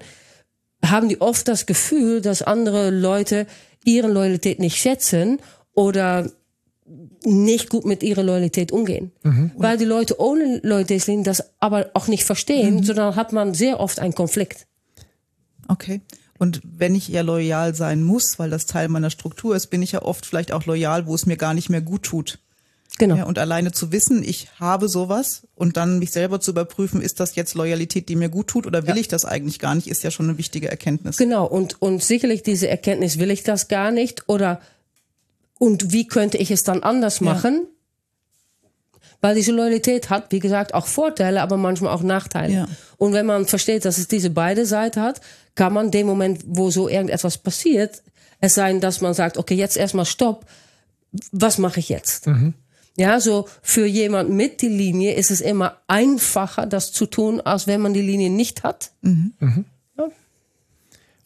haben 0.86 1.10
die 1.10 1.22
oft 1.22 1.48
das 1.48 1.66
Gefühl, 1.66 2.22
dass 2.22 2.42
andere 2.42 2.90
Leute 2.90 3.48
ihre 3.84 4.08
Loyalität 4.08 4.60
nicht 4.60 4.78
schätzen 4.78 5.40
oder 5.74 6.30
nicht 7.24 7.70
gut 7.70 7.86
mit 7.86 8.02
ihrer 8.02 8.24
Loyalität 8.24 8.72
umgehen. 8.72 9.12
Mhm. 9.24 9.52
Weil 9.56 9.78
die 9.78 9.86
Leute 9.86 10.20
ohne 10.20 10.60
Loyalitätslinie 10.64 11.24
das 11.24 11.54
aber 11.60 11.92
auch 11.94 12.08
nicht 12.08 12.24
verstehen, 12.24 12.78
mhm. 12.78 12.84
sondern 12.84 13.16
hat 13.16 13.34
man 13.34 13.54
sehr 13.54 13.80
oft 13.80 14.00
einen 14.00 14.16
Konflikt. 14.16 14.68
Okay. 15.68 16.02
Und 16.38 16.62
wenn 16.64 16.96
ich 16.96 17.10
ja 17.10 17.22
loyal 17.22 17.76
sein 17.76 18.02
muss, 18.02 18.40
weil 18.40 18.50
das 18.50 18.66
Teil 18.66 18.88
meiner 18.88 19.10
Struktur 19.10 19.56
ist, 19.56 19.68
bin 19.68 19.82
ich 19.82 19.92
ja 19.92 20.02
oft 20.02 20.26
vielleicht 20.26 20.54
auch 20.54 20.66
loyal, 20.66 21.06
wo 21.06 21.14
es 21.14 21.26
mir 21.26 21.36
gar 21.36 21.54
nicht 21.54 21.70
mehr 21.70 21.82
gut 21.82 22.04
tut. 22.04 22.40
Genau. 22.98 23.16
Ja, 23.16 23.24
und 23.26 23.38
alleine 23.38 23.72
zu 23.72 23.92
wissen, 23.92 24.24
ich 24.24 24.48
habe 24.60 24.90
sowas 24.90 25.48
und 25.56 25.78
dann 25.78 26.00
mich 26.00 26.12
selber 26.12 26.42
zu 26.42 26.52
überprüfen, 26.52 27.02
ist 27.02 27.20
das 27.20 27.36
jetzt 27.36 27.54
Loyalität, 27.54 28.10
die 28.10 28.16
mir 28.16 28.30
gut 28.30 28.48
tut 28.48 28.66
oder 28.66 28.88
will 28.88 28.98
ich 28.98 29.08
das 29.08 29.26
eigentlich 29.26 29.60
gar 29.60 29.76
nicht, 29.76 29.88
ist 29.88 30.04
ja 30.04 30.12
schon 30.12 30.28
eine 30.28 30.38
wichtige 30.38 30.70
Erkenntnis. 30.70 31.18
Genau, 31.18 31.46
und, 31.46 31.82
und 31.82 32.04
sicherlich 32.04 32.44
diese 32.44 32.68
Erkenntnis, 32.68 33.20
will 33.20 33.32
ich 33.32 33.44
das 33.44 33.68
gar 33.68 33.92
nicht 33.92 34.28
oder 34.28 34.60
und 35.60 35.92
wie 35.92 36.08
könnte 36.08 36.38
ich 36.38 36.52
es 36.52 36.64
dann 36.64 36.84
anders 36.84 37.22
machen? 37.22 37.68
Weil 39.22 39.36
diese 39.36 39.52
Loyalität 39.52 40.10
hat, 40.10 40.32
wie 40.32 40.40
gesagt, 40.40 40.74
auch 40.74 40.88
Vorteile, 40.88 41.42
aber 41.42 41.58
manchmal 41.58 41.94
auch 41.94 42.04
Nachteile. 42.04 42.54
Ja. 42.54 42.68
Und 42.98 43.12
wenn 43.12 43.26
man 43.26 43.46
versteht, 43.46 43.84
dass 43.84 43.98
es 43.98 44.08
diese 44.08 44.30
beide 44.30 44.66
Seiten 44.66 45.02
hat, 45.02 45.20
kann 45.56 45.74
man 45.74 45.92
dem 45.92 46.08
Moment, 46.08 46.42
wo 46.46 46.72
so 46.72 46.88
irgendetwas 46.88 47.38
passiert, 47.38 48.02
es 48.40 48.56
sein, 48.56 48.80
dass 48.80 49.02
man 49.02 49.14
sagt, 49.14 49.38
okay, 49.38 49.56
jetzt 49.56 49.76
erstmal 49.76 50.06
stopp, 50.06 50.46
was 51.34 51.58
mache 51.58 51.82
ich 51.82 51.90
jetzt? 51.90 52.28
Ja, 52.98 53.20
so 53.20 53.48
für 53.62 53.86
jemand 53.86 54.30
mit 54.30 54.62
die 54.62 54.68
Linie 54.68 55.14
ist 55.14 55.32
es 55.32 55.40
immer 55.42 55.78
einfacher, 55.88 56.66
das 56.66 56.92
zu 56.92 57.06
tun, 57.06 57.40
als 57.42 57.66
wenn 57.68 57.82
man 57.82 57.94
die 57.94 58.02
Linie 58.02 58.30
nicht 58.30 58.64
hat. 58.64 58.92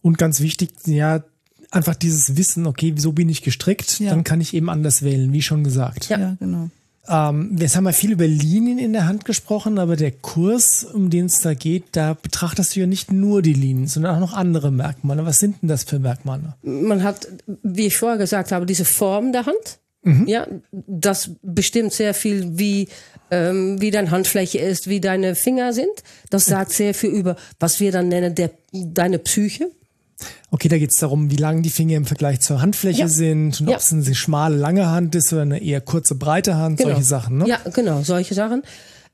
Und 0.02 0.18
ganz 0.18 0.40
wichtig, 0.42 0.72
ja, 0.86 1.24
einfach 1.72 1.96
dieses 1.96 2.36
Wissen, 2.38 2.68
okay, 2.68 2.94
so 2.98 3.14
bin 3.14 3.30
ich 3.30 3.42
gestrickt, 3.42 4.00
Ja. 4.00 4.10
dann 4.12 4.24
kann 4.24 4.42
ich 4.42 4.54
eben 4.54 4.70
anders 4.70 5.02
wählen, 5.02 5.32
wie 5.34 5.42
schon 5.42 5.64
gesagt. 5.64 6.10
Ja. 6.10 6.20
Ja, 6.20 6.36
genau. 6.40 6.70
Ähm, 7.06 7.58
jetzt 7.60 7.76
haben 7.76 7.84
wir 7.84 7.92
viel 7.94 8.12
über 8.14 8.28
Linien 8.28 8.78
in 8.78 8.94
der 8.94 9.08
Hand 9.08 9.26
gesprochen, 9.26 9.78
aber 9.78 9.98
der 9.98 10.12
Kurs, 10.12 10.86
um 10.86 11.10
den 11.10 11.26
es 11.26 11.40
da 11.42 11.54
geht, 11.54 11.84
da 11.94 12.14
betrachtest 12.14 12.76
du 12.76 12.82
ja 12.82 12.86
nicht 12.88 13.12
nur 13.12 13.42
die 13.42 13.54
Linien, 13.54 13.88
sondern 13.88 14.16
auch 14.16 14.20
noch 14.22 14.34
andere 14.34 14.72
Merkmale. 14.72 15.26
Was 15.26 15.40
sind 15.40 15.62
denn 15.62 15.68
das 15.70 15.84
für 15.84 16.00
Merkmale? 16.00 16.54
man 16.62 17.04
hat, 17.04 17.28
wie 17.62 17.88
ich 17.88 17.98
vorher 17.98 18.18
gesagt 18.18 18.52
habe, 18.54 18.66
diese 18.66 18.86
Form 18.86 19.32
der 19.34 19.46
Hand. 19.46 19.80
Ja, 20.26 20.48
das 20.72 21.32
bestimmt 21.42 21.94
sehr 21.94 22.14
viel, 22.14 22.58
wie, 22.58 22.90
ähm, 23.32 23.80
wie 23.80 23.90
deine 23.90 24.12
Handfläche 24.12 24.60
ist, 24.60 24.90
wie 24.90 25.00
deine 25.00 25.34
Finger 25.36 25.72
sind. 25.72 26.04
Das 26.30 26.46
sagt 26.46 26.72
sehr 26.74 26.94
viel 26.94 27.10
über, 27.12 27.36
was 27.60 27.80
wir 27.80 27.92
dann 27.94 28.10
nennen, 28.10 28.36
der, 28.36 28.52
deine 28.74 29.18
Psyche. 29.20 29.70
Okay, 30.52 30.68
da 30.68 30.78
geht 30.78 30.92
es 30.92 30.98
darum, 30.98 31.32
wie 31.32 31.38
lang 31.38 31.62
die 31.64 31.70
Finger 31.70 31.96
im 31.98 32.06
Vergleich 32.06 32.42
zur 32.42 32.62
Handfläche 32.62 33.02
Ja. 33.02 33.08
sind 33.08 33.62
und 33.62 33.68
Ja. 33.70 33.76
ob 33.76 33.82
es 33.82 33.92
eine 33.94 34.14
schmale, 34.16 34.56
lange 34.58 34.88
Hand 34.90 35.16
ist 35.16 35.32
oder 35.34 35.42
eine 35.44 35.62
eher 35.62 35.82
kurze, 35.82 36.16
breite 36.16 36.56
Hand, 36.56 36.78
Genau. 36.80 36.90
solche 36.92 37.04
Sachen. 37.06 37.38
Ne? 37.40 37.48
Ja, 37.48 37.60
genau, 37.74 38.02
solche 38.04 38.34
Sachen. 38.34 38.62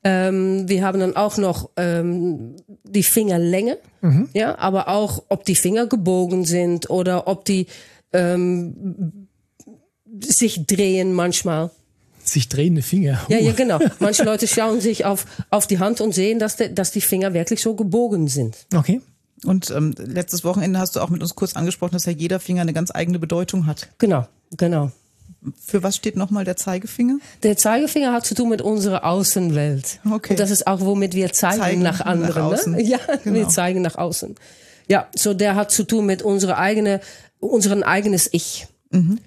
Ähm, 0.04 0.68
wir 0.70 0.84
haben 0.86 1.00
dann 1.00 1.16
auch 1.16 1.38
noch 1.38 1.70
ähm, 1.78 2.56
die 2.84 3.04
Fingerlänge, 3.04 3.78
ja, 4.34 4.58
aber 4.58 4.88
auch, 4.88 5.24
ob 5.30 5.44
die 5.46 5.56
Finger 5.56 5.88
gebogen 5.88 6.46
sind 6.46 6.90
oder 6.90 7.28
ob 7.28 7.44
die 7.46 7.68
ähm, 8.14 9.28
sich 10.22 10.66
drehen 10.66 11.14
manchmal. 11.14 11.72
Sich 12.24 12.48
drehende 12.50 12.82
Finger. 12.82 13.20
Ja, 13.28 13.38
Uh. 13.40 13.42
ja, 13.44 13.52
genau. 13.54 13.80
Manche 14.00 14.24
Leute 14.24 14.48
schauen 14.48 14.82
sich 14.82 15.06
auf, 15.06 15.26
auf 15.50 15.68
die 15.68 15.80
Hand 15.80 16.02
und 16.02 16.14
sehen, 16.14 16.38
dass, 16.40 16.58
de, 16.58 16.72
dass 16.74 16.92
die 16.92 17.02
Finger 17.02 17.34
wirklich 17.34 17.62
so 17.62 17.76
gebogen 17.76 18.28
sind. 18.28 18.56
Okay. 18.76 19.02
Und 19.46 19.72
ähm, 19.72 19.96
letztes 19.98 20.44
Wochenende 20.44 20.80
hast 20.80 20.96
du 20.96 21.00
auch 21.00 21.10
mit 21.10 21.22
uns 21.22 21.34
kurz 21.34 21.56
angesprochen, 21.56 21.94
dass 21.94 22.06
ja 22.06 22.12
jeder 22.12 22.40
Finger 22.40 22.62
eine 22.62 22.74
ganz 22.74 22.92
eigene 22.94 23.20
Bedeutung 23.20 23.66
hat. 23.66 23.88
Genau, 23.98 24.28
genau. 24.58 24.92
Für 25.66 25.82
was 25.82 25.96
steht 25.96 26.18
nochmal 26.18 26.44
der 26.44 26.58
Zeigefinger? 26.58 27.18
Der 27.44 27.56
Zeigefinger 27.56 28.12
hat 28.12 28.26
zu 28.26 28.36
tun 28.36 28.50
mit 28.50 28.62
unserer 28.62 29.06
Außenwelt. 29.06 30.02
Okay. 30.12 30.32
Und 30.34 30.40
das 30.42 30.52
ist 30.52 30.68
auch, 30.68 30.82
womit 30.82 31.14
wir 31.16 31.32
zeigen, 31.32 31.62
Zeigen 31.62 31.82
nach 31.82 32.00
nach 32.00 32.06
anderen. 32.06 32.42
außen. 32.44 32.74
Ne? 32.74 32.82
Ja, 32.84 33.00
Genau. 33.24 33.36
wir 33.38 33.48
zeigen 33.48 33.82
nach 33.82 33.96
außen. 33.96 34.36
Ja, 34.90 35.08
so 35.16 35.34
der 35.34 35.56
hat 35.56 35.72
zu 35.72 35.84
tun 35.86 36.06
mit 36.06 36.22
unserer 36.22 36.58
eigene, 36.58 37.00
unseren 37.40 37.84
eigenes 37.84 38.28
Ich. 38.34 38.68
Mhm. 38.92 39.20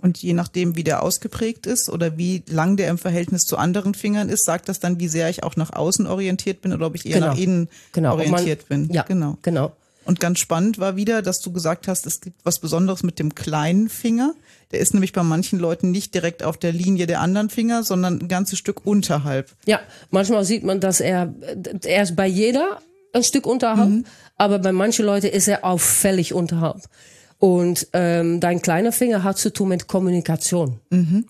Und 0.00 0.18
je 0.18 0.32
nachdem, 0.32 0.76
wie 0.76 0.84
der 0.84 1.02
ausgeprägt 1.02 1.66
ist 1.66 1.88
oder 1.90 2.16
wie 2.16 2.42
lang 2.48 2.76
der 2.76 2.88
im 2.88 2.98
Verhältnis 2.98 3.42
zu 3.44 3.56
anderen 3.56 3.94
Fingern 3.94 4.28
ist, 4.28 4.44
sagt 4.44 4.68
das 4.68 4.78
dann, 4.78 5.00
wie 5.00 5.08
sehr 5.08 5.28
ich 5.28 5.42
auch 5.42 5.56
nach 5.56 5.72
außen 5.72 6.06
orientiert 6.06 6.60
bin 6.62 6.72
oder 6.72 6.86
ob 6.86 6.94
ich 6.94 7.04
eher 7.04 7.14
Genau. 7.14 7.26
nach 7.28 7.36
innen 7.38 7.68
genau. 7.92 8.12
Und 8.12 8.18
man- 8.18 8.30
orientiert 8.34 8.68
bin. 8.68 8.88
Ja, 8.92 9.02
genau. 9.02 9.38
genau. 9.42 9.72
Und 10.04 10.20
ganz 10.20 10.38
spannend 10.38 10.78
war 10.78 10.96
wieder, 10.96 11.20
dass 11.20 11.40
du 11.40 11.52
gesagt 11.52 11.86
hast, 11.88 12.06
es 12.06 12.20
gibt 12.22 12.36
was 12.44 12.60
Besonderes 12.60 13.02
mit 13.02 13.18
dem 13.18 13.34
kleinen 13.34 13.88
Finger. 13.90 14.32
Der 14.72 14.80
ist 14.80 14.94
nämlich 14.94 15.12
bei 15.12 15.22
manchen 15.22 15.58
Leuten 15.58 15.90
nicht 15.90 16.14
direkt 16.14 16.42
auf 16.44 16.56
der 16.56 16.72
Linie 16.72 17.06
der 17.06 17.20
anderen 17.20 17.50
Finger, 17.50 17.82
sondern 17.82 18.20
ein 18.20 18.28
ganzes 18.28 18.58
Stück 18.58 18.86
unterhalb. 18.86 19.50
Ja, 19.66 19.80
manchmal 20.10 20.44
sieht 20.44 20.62
man, 20.64 20.80
dass 20.80 21.00
er, 21.00 21.34
er 21.84 22.02
ist 22.04 22.16
bei 22.16 22.26
jeder 22.26 22.78
ein 23.12 23.22
Stück 23.24 23.46
unterhalb, 23.46 23.88
Mhm. 23.90 24.04
aber 24.36 24.58
bei 24.60 24.72
manchen 24.72 25.04
Leuten 25.04 25.26
ist 25.26 25.48
er 25.48 25.64
auffällig 25.64 26.32
unterhalb. 26.32 26.82
Und 27.38 27.86
ähm, 27.92 28.40
dein 28.40 28.60
kleiner 28.62 28.92
Finger 28.92 29.22
hat 29.22 29.38
zu 29.38 29.52
tun 29.52 29.68
mit 29.68 29.86
Kommunikation. 29.86 30.80
Mhm. 30.90 31.26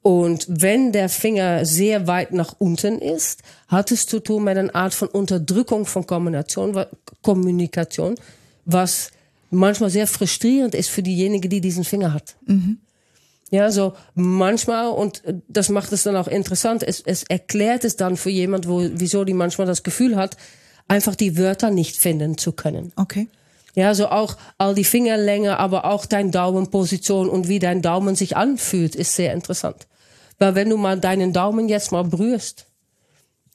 Und 0.00 0.46
wenn 0.48 0.92
der 0.92 1.08
Finger 1.08 1.64
sehr 1.64 2.06
weit 2.06 2.32
nach 2.32 2.56
unten 2.58 2.98
ist, 2.98 3.42
hat 3.68 3.92
es 3.92 4.06
zu 4.06 4.18
tun 4.18 4.44
mit 4.44 4.58
einer 4.58 4.74
Art 4.74 4.94
von 4.94 5.08
Unterdrückung 5.08 5.86
von 5.86 6.06
Kommunikation, 6.06 6.74
wa- 6.74 6.88
Kommunikation 7.22 8.16
was 8.64 9.10
manchmal 9.50 9.90
sehr 9.90 10.06
frustrierend 10.06 10.74
ist 10.74 10.88
für 10.88 11.02
diejenige, 11.02 11.48
die 11.48 11.60
diesen 11.60 11.84
Finger 11.84 12.14
hat. 12.14 12.36
Ja, 13.50 13.70
so 13.70 13.92
manchmal, 14.14 14.88
und 14.88 15.22
das 15.48 15.68
macht 15.68 15.92
es 15.92 16.04
dann 16.04 16.16
auch 16.16 16.28
interessant, 16.28 16.82
es, 16.82 17.02
es 17.04 17.22
erklärt 17.24 17.84
es 17.84 17.96
dann 17.96 18.16
für 18.16 18.30
jemand, 18.30 18.66
wo, 18.66 18.88
wieso 18.94 19.24
die 19.24 19.34
manchmal 19.34 19.66
das 19.66 19.82
Gefühl 19.82 20.16
hat, 20.16 20.36
einfach 20.88 21.14
die 21.14 21.36
Wörter 21.36 21.70
nicht 21.70 22.00
finden 22.00 22.38
zu 22.38 22.52
können. 22.52 22.92
Okay. 22.96 23.28
Ja, 23.74 23.94
so 23.94 24.08
auch 24.08 24.36
all 24.58 24.74
die 24.74 24.84
Fingerlänge, 24.84 25.58
aber 25.58 25.86
auch 25.86 26.04
dein 26.04 26.30
Daumenposition 26.30 27.28
und 27.28 27.48
wie 27.48 27.58
dein 27.58 27.80
Daumen 27.80 28.16
sich 28.16 28.36
anfühlt, 28.36 28.94
ist 28.94 29.16
sehr 29.16 29.32
interessant. 29.32 29.86
Weil 30.38 30.54
wenn 30.54 30.68
du 30.68 30.76
mal 30.76 31.00
deinen 31.00 31.32
Daumen 31.32 31.68
jetzt 31.68 31.92
mal 31.92 32.04
berührst, 32.04 32.66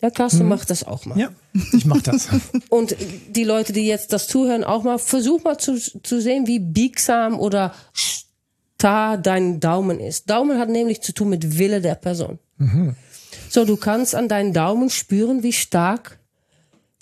ja, 0.02 0.12
Carsten 0.12 0.48
macht 0.48 0.70
das 0.70 0.84
auch 0.84 1.06
mal. 1.06 1.18
Ja, 1.18 1.30
ich 1.74 1.86
mach 1.86 2.02
das. 2.02 2.28
Und 2.70 2.96
die 3.30 3.44
Leute, 3.44 3.74
die 3.74 3.88
jetzt 3.88 4.14
das 4.14 4.28
zuhören, 4.28 4.64
auch 4.64 4.84
mal, 4.84 5.00
versuch 5.00 5.44
mal 5.44 5.58
zu, 5.58 5.76
zu 5.80 6.22
sehen, 6.22 6.46
wie 6.46 6.60
biegsam 6.60 7.40
oder 7.40 7.74
starr 7.94 9.18
dein 9.18 9.60
Daumen 9.60 10.00
ist. 10.00 10.30
Daumen 10.30 10.60
hat 10.60 10.70
nämlich 10.70 11.02
zu 11.02 11.14
tun 11.14 11.30
mit 11.30 11.58
Wille 11.58 11.82
der 11.82 11.96
Person. 11.96 12.38
So, 13.50 13.66
du 13.66 13.76
kannst 13.76 14.14
an 14.14 14.28
deinen 14.28 14.54
Daumen 14.54 14.92
spüren, 14.92 15.42
wie 15.42 15.54
stark 15.54 16.20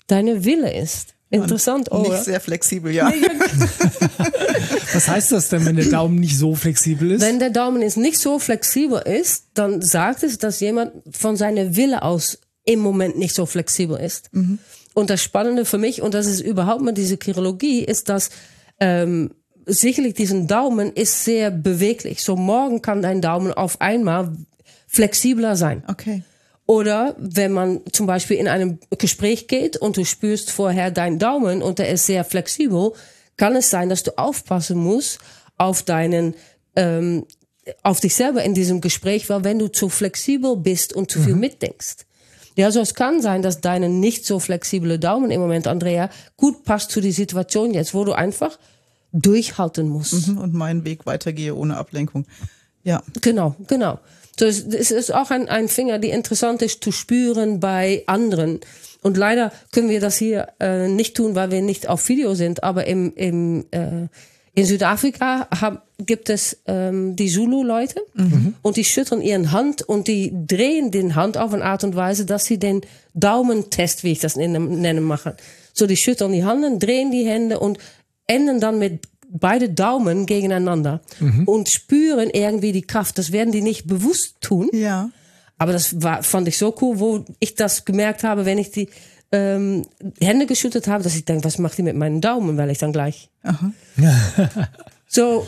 deine 0.06 0.44
Wille 0.44 0.72
ist. 0.74 1.15
Interessant, 1.28 1.90
Nicht 1.90 2.06
oder? 2.06 2.22
sehr 2.22 2.40
flexibel, 2.40 2.92
ja. 2.92 3.12
Was 4.92 5.08
heißt 5.08 5.32
das 5.32 5.48
denn, 5.48 5.64
wenn 5.66 5.76
der 5.76 5.86
Daumen 5.86 6.16
nicht 6.16 6.38
so 6.38 6.54
flexibel 6.54 7.10
ist? 7.10 7.20
Wenn 7.20 7.40
der 7.40 7.50
Daumen 7.50 7.82
ist 7.82 7.96
nicht 7.96 8.18
so 8.18 8.38
flexibel 8.38 9.00
ist, 9.00 9.46
dann 9.54 9.82
sagt 9.82 10.22
es, 10.22 10.38
dass 10.38 10.60
jemand 10.60 10.92
von 11.10 11.36
seiner 11.36 11.74
Wille 11.74 12.02
aus 12.02 12.38
im 12.64 12.78
Moment 12.78 13.18
nicht 13.18 13.34
so 13.34 13.44
flexibel 13.44 13.98
ist. 13.98 14.30
Und 14.94 15.10
das 15.10 15.22
Spannende 15.22 15.64
für 15.64 15.78
mich, 15.78 16.00
und 16.00 16.14
das 16.14 16.26
ist 16.26 16.40
überhaupt 16.40 16.82
mal 16.82 16.92
diese 16.92 17.18
Chirologie, 17.22 17.80
ist, 17.80 18.08
dass 18.08 18.30
ähm, 18.80 19.32
sicherlich 19.66 20.14
diesen 20.14 20.46
Daumen 20.46 20.92
ist 20.92 21.24
sehr 21.24 21.50
beweglich. 21.50 22.22
So 22.22 22.36
morgen 22.36 22.82
kann 22.82 23.02
dein 23.02 23.20
Daumen 23.20 23.52
auf 23.52 23.80
einmal 23.80 24.32
flexibler 24.86 25.56
sein. 25.56 25.82
Okay. 25.88 26.22
Oder 26.66 27.14
wenn 27.18 27.52
man 27.52 27.80
zum 27.92 28.06
Beispiel 28.06 28.36
in 28.38 28.48
einem 28.48 28.80
Gespräch 28.98 29.46
geht 29.46 29.76
und 29.76 29.96
du 29.96 30.04
spürst 30.04 30.50
vorher 30.50 30.90
deinen 30.90 31.18
Daumen 31.18 31.62
und 31.62 31.78
der 31.78 31.88
ist 31.90 32.06
sehr 32.06 32.24
flexibel, 32.24 32.92
kann 33.36 33.54
es 33.54 33.70
sein, 33.70 33.88
dass 33.88 34.02
du 34.02 34.18
aufpassen 34.18 34.78
musst 34.78 35.18
auf 35.58 35.84
deinen, 35.84 36.34
ähm, 36.74 37.24
auf 37.82 38.00
dich 38.00 38.14
selber 38.14 38.42
in 38.42 38.54
diesem 38.54 38.80
Gespräch, 38.80 39.28
weil 39.28 39.44
wenn 39.44 39.58
du 39.58 39.68
zu 39.68 39.88
flexibel 39.88 40.56
bist 40.56 40.92
und 40.92 41.10
zu 41.10 41.20
viel 41.20 41.36
mitdenkst. 41.36 42.06
Ja, 42.56 42.70
so 42.70 42.80
es 42.80 42.94
kann 42.94 43.20
sein, 43.20 43.42
dass 43.42 43.60
deine 43.60 43.88
nicht 43.88 44.24
so 44.24 44.40
flexible 44.40 44.98
Daumen 44.98 45.30
im 45.30 45.40
Moment, 45.40 45.66
Andrea, 45.66 46.08
gut 46.36 46.64
passt 46.64 46.90
zu 46.90 47.00
die 47.00 47.12
Situation 47.12 47.74
jetzt, 47.74 47.92
wo 47.92 48.04
du 48.04 48.12
einfach 48.12 48.58
durchhalten 49.12 49.88
musst. 49.88 50.28
Mhm, 50.28 50.38
Und 50.38 50.54
meinen 50.54 50.84
Weg 50.84 51.06
weitergehe 51.06 51.54
ohne 51.54 51.76
Ablenkung. 51.76 52.26
Ja. 52.82 53.02
Genau, 53.20 53.54
genau. 53.66 53.98
So, 54.38 54.46
es, 54.46 54.66
es 54.66 54.90
ist 54.90 55.14
auch 55.14 55.30
ein, 55.30 55.48
ein 55.48 55.68
Finger, 55.68 55.98
die 55.98 56.10
interessant 56.10 56.62
ist 56.62 56.84
zu 56.84 56.92
spüren 56.92 57.60
bei 57.60 58.02
anderen. 58.06 58.60
Und 59.02 59.16
leider 59.16 59.52
können 59.72 59.88
wir 59.88 60.00
das 60.00 60.16
hier 60.16 60.48
äh, 60.60 60.88
nicht 60.88 61.16
tun, 61.16 61.34
weil 61.34 61.50
wir 61.50 61.62
nicht 61.62 61.88
auf 61.88 62.08
Video 62.08 62.34
sind. 62.34 62.62
Aber 62.62 62.86
im, 62.86 63.12
im, 63.14 63.64
äh, 63.70 64.08
in 64.54 64.66
Südafrika 64.66 65.48
hab, 65.60 65.86
gibt 65.98 66.28
es 66.28 66.58
ähm, 66.66 67.14
die 67.14 67.28
Zulu-Leute 67.28 68.00
und 68.62 68.76
die 68.76 68.84
schütteln 68.84 69.22
ihren 69.22 69.52
Hand 69.52 69.82
und 69.82 70.08
die 70.08 70.32
drehen 70.46 70.90
den 70.90 71.14
Hand 71.14 71.38
auf 71.38 71.52
eine 71.52 71.64
Art 71.64 71.84
und 71.84 71.94
Weise, 71.94 72.26
dass 72.26 72.46
sie 72.46 72.58
den 72.58 72.80
Daumentest, 73.14 74.02
wie 74.02 74.12
ich 74.12 74.18
das 74.18 74.36
nenne, 74.36 74.58
nenne 74.58 75.02
machen. 75.02 75.34
So, 75.72 75.86
die 75.86 75.96
schütteln 75.96 76.32
die 76.32 76.44
Handen, 76.44 76.78
drehen 76.78 77.10
die 77.10 77.26
Hände 77.26 77.60
und 77.60 77.78
enden 78.26 78.60
dann 78.60 78.78
mit 78.78 79.00
beide 79.30 79.68
Daumen 79.68 80.26
gegeneinander 80.26 81.00
und 81.46 81.68
spüren 81.68 82.30
irgendwie 82.30 82.72
die 82.72 82.82
Kraft. 82.82 83.18
Das 83.18 83.32
werden 83.32 83.52
die 83.52 83.62
nicht 83.62 83.86
bewusst 83.86 84.36
tun. 84.40 84.68
Ja. 84.72 85.10
Aber 85.58 85.72
das 85.72 86.02
war, 86.02 86.22
fand 86.22 86.48
ich 86.48 86.58
so 86.58 86.74
cool, 86.80 86.98
wo 86.98 87.24
ich 87.40 87.54
das 87.54 87.84
gemerkt 87.84 88.24
habe, 88.24 88.44
wenn 88.44 88.58
ich 88.58 88.70
die 88.70 88.88
ähm, 89.32 89.86
Hände 90.20 90.46
geschüttelt 90.46 90.86
habe, 90.86 91.02
dass 91.02 91.16
ich 91.16 91.24
denke, 91.24 91.44
was 91.44 91.58
macht 91.58 91.78
die 91.78 91.82
mit 91.82 91.96
meinen 91.96 92.20
Daumen, 92.20 92.56
weil 92.56 92.70
ich 92.70 92.78
dann 92.78 92.92
gleich. 92.92 93.30
So, 95.08 95.46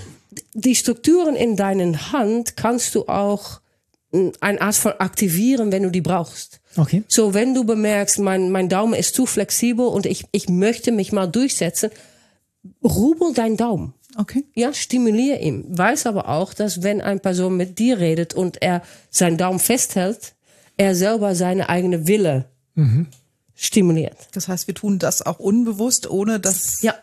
die 0.55 0.75
Strukturen 0.75 1.37
in 1.37 1.57
deinen 1.57 2.13
Hand 2.13 2.57
kannst 2.57 2.95
du 2.95 3.07
auch 3.07 3.61
mm, 4.13 4.29
eine 4.41 4.61
Art 4.61 4.77
von 4.77 4.93
aktivieren, 4.93 5.73
wenn 5.73 5.83
du 5.83 5.91
die 5.91 6.01
brauchst. 6.01 6.61
Okay. 6.77 7.03
So, 7.09 7.35
wenn 7.35 7.55
du 7.55 7.65
bemerkst, 7.65 8.19
mein, 8.21 8.51
mein 8.51 8.69
Daumen 8.69 8.95
ist 8.95 9.15
zu 9.15 9.27
flexibel 9.27 9.87
und 9.87 10.07
ich, 10.07 10.25
ich 10.33 10.49
möchte 10.49 10.93
mich 10.93 11.13
mal 11.13 11.27
durchsetzen, 11.27 11.91
rubel 12.83 13.33
deinen 13.35 13.57
Daumen. 13.57 13.95
Okay. 14.17 14.45
Ja, 14.55 14.73
stimulier 14.73 15.41
ihn. 15.41 15.65
Weiß 15.69 16.07
aber 16.07 16.29
auch, 16.29 16.55
dass 16.55 16.83
wenn 16.83 17.01
eine 17.01 17.21
Person 17.21 17.57
mit 17.57 17.79
dir 17.79 17.99
redet 17.99 18.35
und 18.35 18.63
er 18.63 18.83
seinen 19.11 19.37
Daumen 19.37 19.59
festhält, 19.59 20.35
er 20.77 20.95
selber 20.95 21.35
seine 21.35 21.69
eigene 21.69 22.07
Wille 22.07 22.47
stimuliert. 23.55 24.17
Das 24.33 24.49
heißt, 24.49 24.67
wir 24.69 24.75
tun 24.75 24.99
das 24.99 25.25
auch 25.27 25.39
unbewusst, 25.41 26.09
ohne 26.11 26.39
dass. 26.41 26.83
Ja. 26.83 26.95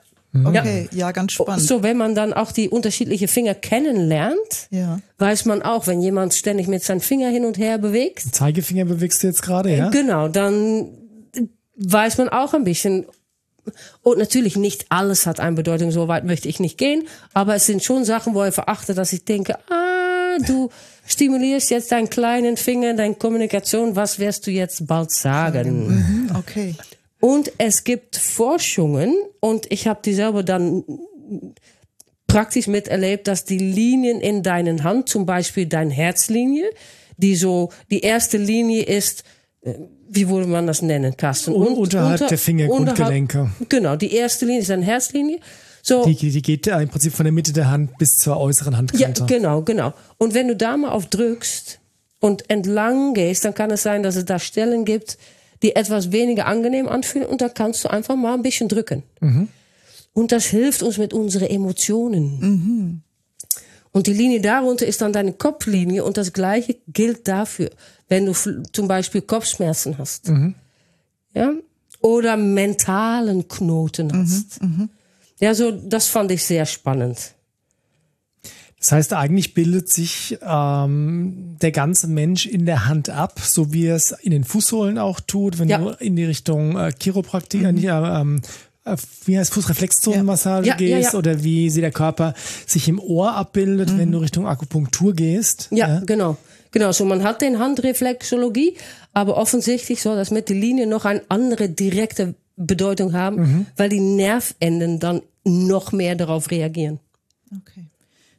Okay, 0.43 0.89
ja, 0.91 1.13
ganz 1.13 1.31
spannend. 1.31 1.65
So, 1.65 1.81
wenn 1.81 1.95
man 1.95 2.13
dann 2.13 2.33
auch 2.33 2.51
die 2.51 2.67
unterschiedlichen 2.67 3.29
Finger 3.29 3.53
kennenlernt, 3.53 4.67
Ja. 4.69 4.99
weiß 5.17 5.45
man 5.45 5.61
auch, 5.61 5.87
wenn 5.87 6.01
jemand 6.01 6.33
ständig 6.33 6.67
mit 6.67 6.83
seinem 6.83 6.99
Finger 6.99 7.29
hin 7.29 7.45
und 7.45 7.57
her 7.57 7.77
bewegt, 7.77 8.21
Zeigefinger 8.35 8.83
bewegst 8.83 9.23
du 9.23 9.27
jetzt 9.27 9.41
gerade, 9.41 9.73
ja? 9.73 9.89
Genau, 9.91 10.27
dann 10.27 10.89
weiß 11.77 12.17
man 12.17 12.27
auch 12.29 12.53
ein 12.53 12.65
bisschen. 12.65 13.05
Und 14.01 14.17
natürlich 14.17 14.55
nicht 14.55 14.85
alles 14.89 15.25
hat 15.25 15.39
eine 15.39 15.55
Bedeutung, 15.55 15.91
so 15.91 16.07
weit 16.07 16.23
möchte 16.25 16.47
ich 16.47 16.59
nicht 16.59 16.77
gehen. 16.77 17.07
Aber 17.33 17.55
es 17.55 17.65
sind 17.65 17.83
schon 17.83 18.05
Sachen, 18.05 18.33
wo 18.33 18.43
ich 18.43 18.53
verachte, 18.53 18.93
dass 18.93 19.13
ich 19.13 19.25
denke, 19.25 19.57
ah, 19.69 20.37
du 20.45 20.69
stimulierst 21.05 21.69
jetzt 21.69 21.91
deinen 21.91 22.09
kleinen 22.09 22.57
Finger, 22.57 22.93
deine 22.93 23.15
Kommunikation, 23.15 23.95
was 23.95 24.19
wirst 24.19 24.47
du 24.47 24.51
jetzt 24.51 24.87
bald 24.87 25.11
sagen? 25.11 25.87
Mhm, 25.87 26.35
Okay. 26.37 26.75
Und 27.19 27.51
es 27.57 27.83
gibt 27.83 28.17
Forschungen, 28.17 29.15
und 29.39 29.71
ich 29.71 29.87
habe 29.87 29.99
die 30.05 30.13
selber 30.13 30.43
dann 30.43 30.83
praktisch 32.27 32.67
miterlebt, 32.67 33.27
dass 33.27 33.45
die 33.45 33.57
Linien 33.57 34.19
in 34.19 34.43
deinen 34.43 34.83
Hand, 34.83 35.09
zum 35.09 35.25
Beispiel 35.25 35.65
deine 35.65 35.91
Herzlinie, 35.91 36.69
die 37.17 37.35
so, 37.35 37.71
die 37.89 38.01
erste 38.01 38.37
Linie 38.37 38.83
ist, 38.83 39.23
wie 40.09 40.29
würde 40.29 40.47
man 40.47 40.67
das 40.67 40.81
nennen, 40.81 41.15
Carsten? 41.17 41.53
Un- 41.53 41.73
unterhalb 41.73 42.27
der 42.27 42.37
Fingergrundgelenke. 42.37 43.39
unterhalb- 43.39 43.69
Genau, 43.69 43.95
die 43.95 44.13
erste 44.13 44.45
Linie 44.45 44.61
ist 44.61 44.71
eine 44.71 44.85
Herzlinie. 44.85 45.39
So, 45.81 46.03
Die, 46.05 46.15
die 46.15 46.41
geht 46.41 46.65
im 46.67 46.89
Prinzip 46.89 47.13
von 47.13 47.25
der 47.25 47.31
Mitte 47.33 47.53
der 47.53 47.69
Hand 47.69 47.97
bis 47.99 48.15
zur 48.17 48.37
äußeren 48.37 48.73
ja, 48.73 48.77
Handkante. 48.79 49.25
genau, 49.27 49.61
genau. 49.61 49.93
Und 50.17 50.33
wenn 50.33 50.47
du 50.47 50.55
da 50.55 50.77
mal 50.77 50.89
auf 50.91 51.05
drückst 51.07 51.79
und 52.19 52.49
entlang 52.49 53.13
gehst, 53.13 53.45
dann 53.45 53.53
kann 53.53 53.69
es 53.71 53.83
sein, 53.83 54.01
dass 54.01 54.15
es 54.15 54.25
da 54.25 54.39
Stellen 54.39 54.85
gibt, 54.85 55.17
die 55.61 55.75
etwas 55.75 56.11
weniger 56.11 56.47
angenehm 56.47 56.87
anfühlen 56.87 57.27
und 57.27 57.41
da 57.41 57.49
kannst 57.49 57.83
du 57.83 57.89
einfach 57.89 58.15
mal 58.15 58.33
ein 58.33 58.41
bisschen 58.41 58.67
drücken. 58.67 59.03
Und 60.13 60.31
das 60.31 60.45
hilft 60.45 60.81
uns 60.83 60.97
mit 60.97 61.13
unseren 61.13 61.47
Emotionen. 61.49 63.03
Und 63.95 64.07
die 64.07 64.13
Linie 64.13 64.41
darunter 64.41 64.85
ist 64.85 64.99
dann 64.99 65.13
deine 65.13 65.31
Kopflinie 65.31 66.03
und 66.03 66.17
das 66.17 66.33
gleiche 66.33 66.75
gilt 66.89 67.29
dafür, 67.29 67.69
wenn 68.09 68.25
du 68.25 68.33
zum 68.33 68.89
Beispiel 68.89 69.21
Kopfschmerzen 69.21 69.97
hast. 69.97 70.29
Ja? 71.33 71.53
Oder 72.01 72.35
mentalen 72.35 73.47
Knoten 73.47 74.11
hast. 74.11 74.59
Ja, 75.39 75.55
so, 75.55 75.71
das 75.71 76.09
fand 76.09 76.29
ich 76.31 76.43
sehr 76.43 76.65
spannend. 76.65 77.35
Das 78.81 78.91
heißt, 78.91 79.13
eigentlich 79.13 79.53
bildet 79.53 79.87
sich 79.87 80.37
ähm, 80.41 81.55
der 81.61 81.71
ganze 81.71 82.07
Mensch 82.09 82.45
in 82.47 82.65
der 82.65 82.87
Hand 82.87 83.09
ab, 83.09 83.39
so 83.39 83.71
wie 83.71 83.87
es 83.87 84.11
in 84.11 84.31
den 84.31 84.43
Fußsohlen 84.43 84.97
auch 84.99 85.21
tut, 85.21 85.57
wenn 85.57 85.69
Ja. 85.69 85.77
du 85.77 85.89
in 86.03 86.17
die 86.17 86.25
Richtung 86.25 86.77
äh, 86.77 86.91
Chiropraktik, 86.91 87.61
nicht, 87.71 87.85
äh, 87.85 87.91
ähm, 87.91 88.41
äh, 88.43 88.47
wie 89.25 89.37
heißt 89.37 89.53
Fußreflexzonenmassage 89.53 90.67
Ja. 90.67 90.75
Ja, 90.79 90.87
ja, 90.87 90.97
gehst 90.97 91.13
ja. 91.13 91.19
oder 91.19 91.43
wie 91.43 91.69
sie 91.69 91.81
der 91.81 91.91
Körper 91.91 92.33
sich 92.67 92.87
im 92.87 92.99
Ohr 92.99 93.33
abbildet, 93.33 93.97
wenn 93.97 94.11
du 94.11 94.19
Richtung 94.19 94.47
Akupunktur 94.47 95.13
gehst. 95.13 95.69
Ja, 95.71 96.01
genau. 96.05 96.37
Genau, 96.71 96.91
so 96.91 97.05
man 97.05 97.23
hat 97.23 97.41
den 97.41 97.57
Handreflexologie, 97.59 98.75
aber 99.13 99.37
offensichtlich 99.37 100.01
soll 100.01 100.17
das 100.17 100.29
mit 100.29 100.49
der 100.49 100.57
Linie 100.57 100.87
noch 100.87 101.05
eine 101.05 101.21
andere 101.29 101.69
direkte 101.69 102.35
Bedeutung 102.57 103.13
haben, 103.13 103.67
weil 103.77 103.89
die 103.89 104.01
Nervenden 104.01 104.99
dann 104.99 105.21
noch 105.45 105.91
mehr 105.91 106.15
darauf 106.15 106.51
reagieren. 106.51 106.99
Okay. 107.51 107.85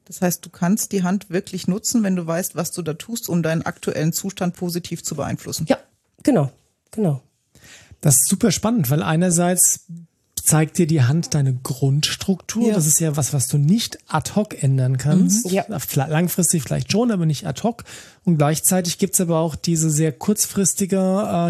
Das 0.04 0.22
heißt, 0.22 0.44
du 0.44 0.50
kannst 0.50 0.92
die 0.92 1.02
Hand 1.02 1.30
wirklich 1.30 1.66
nutzen, 1.66 2.02
wenn 2.02 2.14
du 2.14 2.26
weißt, 2.26 2.54
was 2.54 2.70
du 2.70 2.82
da 2.82 2.94
tust, 2.94 3.28
um 3.28 3.42
deinen 3.42 3.62
aktuellen 3.62 4.12
Zustand 4.12 4.54
positiv 4.54 5.02
zu 5.02 5.16
beeinflussen. 5.16 5.66
Ja, 5.68 5.78
genau, 6.22 6.50
genau. 6.92 7.22
Das 8.00 8.16
ist 8.16 8.28
super 8.28 8.52
spannend, 8.52 8.88
weil 8.90 9.02
einerseits 9.02 9.86
zeigt 10.46 10.78
dir 10.78 10.86
die 10.86 11.02
Hand 11.02 11.34
deine 11.34 11.54
Grundstruktur. 11.54 12.68
Ja. 12.68 12.74
Das 12.74 12.86
ist 12.86 13.00
ja 13.00 13.16
was, 13.16 13.32
was 13.32 13.48
du 13.48 13.58
nicht 13.58 13.98
ad 14.06 14.32
hoc 14.36 14.62
ändern 14.62 14.96
kannst. 14.96 15.46
Mhm. 15.46 15.52
Ja. 15.52 15.64
Langfristig 15.94 16.62
vielleicht 16.62 16.92
schon, 16.92 17.10
aber 17.10 17.26
nicht 17.26 17.46
ad 17.46 17.62
hoc. 17.62 17.84
Und 18.26 18.38
gleichzeitig 18.38 18.98
gibt's 18.98 19.20
aber 19.20 19.38
auch 19.38 19.54
diese 19.54 19.88
sehr 19.88 20.10
kurzfristige 20.10 20.96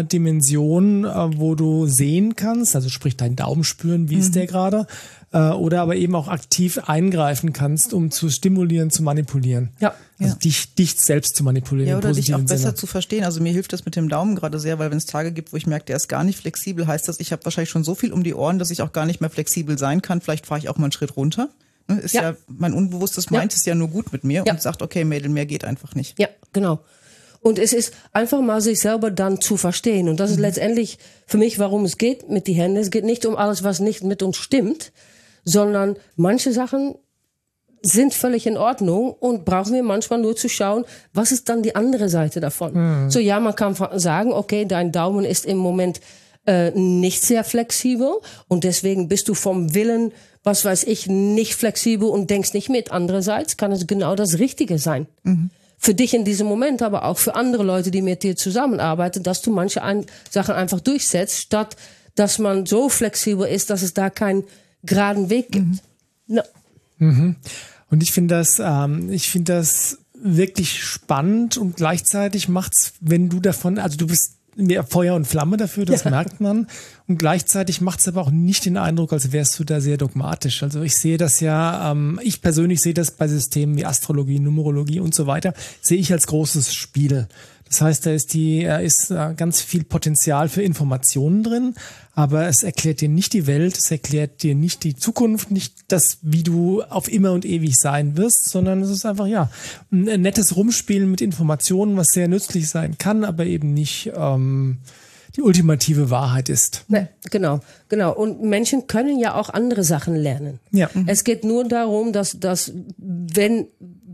äh, 0.01 0.03
Dimension, 0.05 1.05
äh, 1.05 1.39
wo 1.39 1.55
du 1.55 1.87
sehen 1.87 2.35
kannst, 2.35 2.75
also 2.75 2.87
sprich 2.89 3.17
deinen 3.17 3.35
Daumen 3.35 3.63
spüren, 3.63 4.09
wie 4.11 4.15
Mhm. 4.15 4.21
ist 4.21 4.35
der 4.35 4.45
gerade, 4.45 4.85
äh, 5.33 5.39
oder 5.49 5.81
aber 5.81 5.95
eben 5.95 6.13
auch 6.13 6.27
aktiv 6.27 6.77
eingreifen 6.85 7.51
kannst, 7.51 7.93
um 7.95 8.11
zu 8.11 8.29
stimulieren, 8.29 8.91
zu 8.91 9.01
manipulieren. 9.01 9.69
Ja. 9.79 9.95
Also 10.19 10.33
Ja. 10.33 10.39
dich, 10.39 10.75
dich 10.75 11.01
selbst 11.01 11.35
zu 11.35 11.43
manipulieren. 11.43 11.89
Ja, 11.89 11.97
oder 11.97 12.11
dich 12.13 12.33
auch 12.35 12.41
besser 12.41 12.57
Sinne. 12.59 12.75
zu 12.75 12.85
verstehen. 12.85 13.23
Also 13.23 13.41
mir 13.41 13.51
hilft 13.51 13.73
das 13.73 13.85
mit 13.85 13.95
dem 13.95 14.07
Daumen 14.07 14.35
gerade 14.35 14.59
sehr, 14.59 14.77
weil 14.77 14.91
wenn 14.91 14.97
es 14.99 15.07
Tage 15.07 15.31
gibt, 15.31 15.53
wo 15.53 15.57
ich 15.57 15.65
merke, 15.65 15.85
der 15.87 15.95
ist 15.95 16.07
gar 16.07 16.23
nicht 16.23 16.37
flexibel, 16.37 16.85
heißt 16.85 17.07
das, 17.07 17.19
ich 17.19 17.31
habe 17.31 17.43
wahrscheinlich 17.43 17.71
schon 17.71 17.83
so 17.83 17.95
viel 17.95 18.13
um 18.13 18.23
die 18.23 18.35
Ohren, 18.35 18.59
dass 18.59 18.69
ich 18.69 18.83
auch 18.83 18.91
gar 18.93 19.07
nicht 19.07 19.19
mehr 19.19 19.31
flexibel 19.31 19.79
sein 19.79 20.03
kann. 20.03 20.21
Vielleicht 20.21 20.45
fahre 20.45 20.59
ich 20.59 20.69
auch 20.69 20.77
mal 20.77 20.85
einen 20.85 20.91
Schritt 20.91 21.17
runter. 21.17 21.49
Ne, 21.87 21.99
Ist 22.01 22.13
ja, 22.13 22.21
Ja. 22.31 22.35
mein 22.47 22.73
Unbewusstes 22.73 23.29
meint 23.29 23.53
es 23.53 23.65
ja 23.65 23.73
nur 23.75 23.87
gut 23.87 24.11
mit 24.11 24.23
mir 24.23 24.45
und 24.45 24.61
sagt, 24.61 24.81
okay, 24.81 25.03
Mädel, 25.05 25.29
mehr 25.29 25.45
geht 25.45 25.63
einfach 25.65 25.95
nicht. 25.95 26.19
Ja, 26.19 26.27
genau. 26.53 26.79
Und 27.39 27.59
es 27.59 27.71
ist 27.71 27.93
einfach 28.11 28.41
mal 28.41 28.59
sich 28.61 28.79
selber 28.79 29.09
dann 29.11 29.39
zu 29.39 29.57
verstehen. 29.57 30.09
Und 30.09 30.19
das 30.19 30.31
ist 30.31 30.39
letztendlich 30.39 30.97
für 31.27 31.37
mich, 31.37 31.59
warum 31.59 31.85
es 31.85 31.97
geht 31.97 32.29
mit 32.29 32.47
die 32.47 32.53
Hände. 32.53 32.81
Es 32.81 32.89
geht 32.89 33.05
nicht 33.05 33.25
um 33.25 33.35
alles, 33.37 33.63
was 33.63 33.79
nicht 33.79 34.03
mit 34.03 34.21
uns 34.23 34.37
stimmt, 34.37 34.91
sondern 35.45 35.95
manche 36.15 36.51
Sachen 36.51 36.95
sind 37.83 38.13
völlig 38.13 38.47
in 38.47 38.57
Ordnung 38.57 39.11
und 39.13 39.45
brauchen 39.45 39.73
wir 39.73 39.83
manchmal 39.83 40.19
nur 40.19 40.35
zu 40.35 40.49
schauen, 40.49 40.83
was 41.13 41.31
ist 41.31 41.47
dann 41.47 41.61
die 41.61 41.75
andere 41.75 42.09
Seite 42.09 42.39
davon. 42.41 43.09
So 43.09 43.19
ja, 43.19 43.39
man 43.39 43.55
kann 43.55 43.75
sagen, 43.99 44.33
okay, 44.33 44.65
dein 44.65 44.91
Daumen 44.91 45.23
ist 45.23 45.45
im 45.45 45.57
Moment 45.57 46.01
äh, 46.47 46.71
nicht 46.71 47.21
sehr 47.21 47.43
flexibel 47.43 48.09
und 48.47 48.63
deswegen 48.63 49.07
bist 49.07 49.27
du 49.29 49.33
vom 49.33 49.75
Willen, 49.75 50.11
was 50.43 50.65
weiß 50.65 50.85
ich, 50.85 51.07
nicht 51.07 51.55
flexibel 51.55 52.07
und 52.07 52.29
denkst 52.29 52.53
nicht 52.53 52.69
mit. 52.69 52.91
Andererseits 52.91 53.57
kann 53.57 53.71
es 53.71 53.85
genau 53.85 54.15
das 54.15 54.39
Richtige 54.39 54.79
sein. 54.79 55.07
Für 55.77 55.93
dich 55.93 56.13
in 56.13 56.25
diesem 56.25 56.47
Moment, 56.47 56.81
aber 56.81 57.05
auch 57.05 57.17
für 57.17 57.35
andere 57.35 57.63
Leute, 57.63 57.91
die 57.91 58.01
mit 58.01 58.23
dir 58.23 58.35
zusammenarbeiten, 58.35 59.21
dass 59.21 59.41
du 59.41 59.51
manche 59.51 59.83
ein 59.83 60.05
Sachen 60.29 60.55
einfach 60.55 60.79
durchsetzt, 60.79 61.37
statt 61.37 61.75
dass 62.15 62.39
man 62.39 62.65
so 62.65 62.89
flexibel 62.89 63.47
ist, 63.47 63.69
dass 63.69 63.83
es 63.83 63.93
da 63.93 64.09
keinen 64.09 64.43
geraden 64.83 65.29
Weg 65.29 65.51
gibt. 65.51 65.83
Na, 66.25 66.43
Und 67.91 68.01
ich 68.01 68.11
finde 68.11 68.35
das, 68.35 68.59
ähm, 68.59 69.11
ich 69.11 69.29
finde 69.29 69.53
das 69.53 69.99
wirklich 70.13 70.83
spannend 70.83 71.57
und 71.57 71.75
gleichzeitig 71.75 72.49
macht's, 72.49 72.93
wenn 72.99 73.29
du 73.29 73.39
davon, 73.39 73.77
also 73.77 73.97
du 73.97 74.07
bist 74.07 74.36
mehr 74.57 74.83
Feuer 74.83 75.15
und 75.15 75.25
Flamme 75.25 75.55
dafür, 75.57 75.85
das 75.85 76.03
Ja. 76.05 76.09
merkt 76.11 76.41
man. 76.41 76.67
Und 77.07 77.17
gleichzeitig 77.19 77.79
macht's 77.79 78.07
aber 78.07 78.21
auch 78.21 78.31
nicht 78.31 78.65
den 78.65 78.75
Eindruck, 78.77 79.13
als 79.13 79.31
wärst 79.31 79.57
du 79.59 79.63
da 79.63 79.79
sehr 79.79 79.97
dogmatisch. 79.97 80.63
Also 80.63 80.81
ich 80.81 80.95
sehe 80.97 81.17
das 81.17 81.39
ja, 81.39 81.91
ähm, 81.91 82.19
ich 82.23 82.41
persönlich 82.41 82.81
sehe 82.81 82.93
das 82.93 83.11
bei 83.11 83.27
Systemen 83.27 83.77
wie 83.77 83.85
Astrologie, 83.85 84.39
Numerologie 84.39 84.99
und 84.99 85.15
so 85.15 85.27
weiter, 85.27 85.53
sehe 85.81 85.97
ich 85.99 86.11
als 86.11 86.27
großes 86.27 86.73
Spiel. 86.73 87.27
Das 87.69 87.81
heißt, 87.81 88.05
da 88.05 88.11
ist 88.11 88.33
die, 88.33 88.63
da 88.63 88.77
ist 88.77 89.11
äh, 89.11 89.33
ganz 89.35 89.61
viel 89.61 89.83
Potenzial 89.83 90.49
für 90.49 90.61
Informationen 90.61 91.43
drin, 91.43 91.75
aber 92.13 92.47
es 92.47 92.63
erklärt 92.63 93.01
dir 93.01 93.09
nicht 93.09 93.33
die 93.33 93.47
Welt, 93.47 93.77
es 93.77 93.91
erklärt 93.91 94.43
dir 94.43 94.55
nicht 94.55 94.83
die 94.83 94.95
Zukunft, 94.95 95.51
nicht 95.51 95.73
das, 95.87 96.19
wie 96.21 96.43
du 96.43 96.81
auf 96.83 97.11
immer 97.11 97.31
und 97.31 97.45
ewig 97.45 97.77
sein 97.77 98.17
wirst, 98.17 98.49
sondern 98.49 98.81
es 98.81 98.89
ist 98.89 99.05
einfach, 99.05 99.27
ja, 99.27 99.49
ein, 99.91 100.09
ein 100.09 100.21
nettes 100.21 100.55
Rumspielen 100.55 101.11
mit 101.11 101.21
Informationen, 101.21 101.97
was 101.97 102.07
sehr 102.07 102.27
nützlich 102.27 102.69
sein 102.69 102.97
kann, 102.97 103.23
aber 103.23 103.45
eben 103.45 103.73
nicht 103.73 104.11
ähm, 104.15 104.79
die 105.35 105.43
ultimative 105.43 106.09
Wahrheit 106.09 106.49
ist. 106.49 106.85
ne, 106.87 107.09
genau, 107.29 107.59
genau. 107.89 108.13
Und 108.13 108.41
Menschen 108.41 108.87
können 108.87 109.19
ja 109.19 109.35
auch 109.35 109.49
andere 109.49 109.83
Sachen 109.83 110.15
lernen. 110.15 110.59
Ja. 110.71 110.89
Es 111.05 111.23
geht 111.23 111.43
nur 111.43 111.63
darum, 111.65 112.11
dass, 112.11 112.39
dass 112.39 112.73
wenn, 112.97 113.67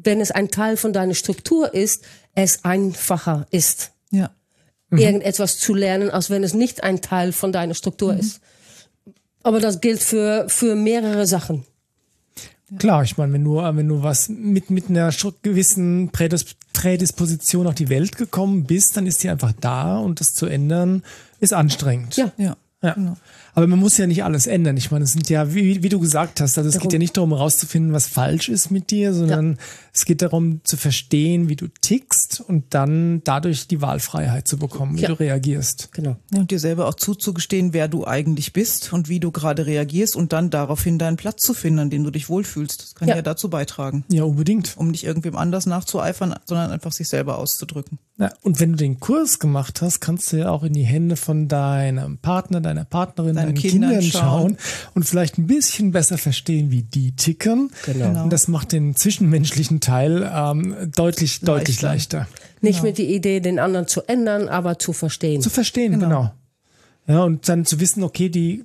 wenn 0.04 0.22
es 0.22 0.32
ein 0.32 0.50
Teil 0.50 0.78
von 0.78 0.94
deiner 0.94 1.16
Struktur 1.16 1.74
ist, 1.74 2.04
es 2.36 2.64
einfacher 2.66 3.48
ist, 3.52 3.92
Ja. 4.12 4.30
irgendetwas 4.92 5.58
zu 5.60 5.74
lernen, 5.74 6.10
als 6.10 6.30
wenn 6.30 6.44
es 6.44 6.54
nicht 6.54 6.84
ein 6.84 7.02
Teil 7.02 7.32
von 7.32 7.52
deiner 7.52 7.74
Struktur 7.74 8.16
ist. 8.16 8.42
Aber 9.44 9.60
das 9.60 9.82
gilt 9.82 10.02
für, 10.02 10.46
für 10.48 10.76
mehrere 10.76 11.26
Sachen. 11.28 11.66
Klar, 12.80 13.04
ich 13.04 13.18
meine, 13.18 13.34
wenn 13.34 13.44
du, 13.44 13.58
wenn 13.58 13.88
du 13.88 14.02
was 14.02 14.30
mit, 14.30 14.70
mit 14.70 14.90
einer 14.90 15.12
gewissen 15.42 16.10
Prädis 16.12 16.46
Prädisposition 16.74 17.68
auf 17.68 17.76
die 17.76 17.90
Welt 17.90 18.18
gekommen 18.18 18.64
bist, 18.64 18.98
dann 18.98 19.06
ist 19.06 19.22
die 19.24 19.30
einfach 19.30 19.54
da 19.62 20.00
und 20.00 20.20
das 20.20 20.34
zu 20.34 20.48
ändern 20.48 21.04
ist 21.40 21.54
anstrengend. 21.54 22.16
Ja. 22.18 22.32
Ja. 22.38 22.58
Ja. 22.82 22.94
Genau. 22.94 23.18
Aber 23.56 23.68
man 23.68 23.78
muss 23.80 23.98
ja 23.98 24.08
nicht 24.08 24.24
alles 24.24 24.48
ändern. 24.48 24.78
Ich 24.78 24.90
meine, 24.92 25.04
es 25.06 25.14
sind 25.14 25.30
ja, 25.30 25.54
wie, 25.54 25.84
wie 25.84 25.90
du 25.90 26.00
gesagt 26.00 26.42
hast, 26.42 26.58
also 26.58 26.68
es 26.68 26.74
Darum- 26.76 26.84
geht 26.88 26.94
ja 26.94 27.00
nicht 27.00 27.16
darum 27.18 27.32
herauszufinden, 27.32 27.94
was 27.94 28.08
falsch 28.08 28.50
ist 28.50 28.72
mit 28.72 28.90
dir, 28.90 29.14
sondern 29.14 29.58
es 29.94 30.06
geht 30.06 30.22
darum 30.24 30.62
zu 30.64 30.76
verstehen, 30.76 31.50
wie 31.50 31.56
du 31.56 31.68
tickst 31.68 32.42
und 32.48 32.74
dann 32.74 33.22
dadurch 33.26 33.68
die 33.68 33.82
Wahlfreiheit 33.82 34.48
zu 34.48 34.58
bekommen, 34.58 34.98
wie 34.98 35.02
Ja. 35.02 35.10
du 35.10 35.20
reagierst. 35.20 35.90
Genau. 35.94 36.16
Ja, 36.34 36.40
und 36.40 36.50
dir 36.50 36.58
selber 36.60 36.88
auch 36.88 36.96
zuzugestehen, 36.96 37.74
wer 37.74 37.88
du 37.88 38.08
eigentlich 38.08 38.54
bist 38.54 38.92
und 38.92 39.08
wie 39.08 39.20
du 39.20 39.32
gerade 39.32 39.66
reagierst 39.68 40.16
und 40.16 40.34
dann 40.34 40.50
daraufhin 40.50 40.98
deinen 40.98 41.18
Platz 41.18 41.42
zu 41.44 41.54
finden, 41.54 41.80
an 41.80 41.90
dem 41.92 42.04
du 42.04 42.10
dich 42.10 42.30
wohlfühlst. 42.30 42.82
Das 42.82 42.96
kann 42.96 43.08
ja, 43.08 43.16
Ja. 43.18 43.22
dazu 43.22 43.50
beitragen, 43.50 44.04
Ja, 44.12 44.24
unbedingt. 44.24 44.74
um 44.78 44.90
nicht 44.90 45.04
irgendwem 45.04 45.36
anders 45.36 45.68
nachzueifern, 45.68 46.34
sondern 46.46 46.72
einfach 46.72 46.92
sich 46.92 47.08
selber 47.08 47.38
auszudrücken. 47.38 48.00
Ja, 48.18 48.32
und 48.42 48.60
wenn 48.60 48.72
du 48.72 48.78
den 48.78 49.00
Kurs 49.00 49.40
gemacht 49.40 49.82
hast, 49.82 50.00
kannst 50.00 50.32
du 50.32 50.38
ja 50.38 50.50
auch 50.50 50.64
in 50.64 50.74
die 50.74 50.84
Hände 50.84 51.16
von 51.16 51.48
deinem 51.48 52.18
Partner, 52.20 52.62
deiner 52.62 52.86
Partnerin, 52.86 53.36
Deinen 53.36 53.43
deinen 53.48 53.56
Kindern 53.56 53.92
Kindern 53.92 54.12
schauen. 54.12 54.22
schauen 54.22 54.58
und 54.94 55.04
vielleicht 55.04 55.38
ein 55.38 55.48
bisschen 55.48 55.92
besser 55.92 56.18
verstehen, 56.18 56.72
wie 56.72 56.84
die 56.84 57.16
ticken. 57.16 57.72
Genau. 57.86 58.24
Und 58.24 58.30
das 58.32 58.48
macht 58.48 58.72
den 58.72 58.96
zwischenmenschlichen 58.96 59.80
Teil 59.80 60.30
ähm, 60.34 60.76
deutlich, 60.96 61.42
deutlich 61.42 61.82
leichter. 61.82 62.28
Nicht 62.62 62.84
mit 62.84 62.98
die 62.98 63.14
Idee, 63.14 63.40
den 63.40 63.60
anderen 63.60 63.88
zu 63.88 64.04
ändern, 64.04 64.48
aber 64.48 64.80
zu 64.80 64.94
verstehen. 64.94 65.42
Zu 65.42 65.50
verstehen, 65.50 66.00
genau. 66.00 66.32
Ja, 67.08 67.24
und 67.24 67.50
dann 67.50 67.66
zu 67.66 67.80
wissen, 67.80 68.04
okay, 68.04 68.30
die, 68.30 68.64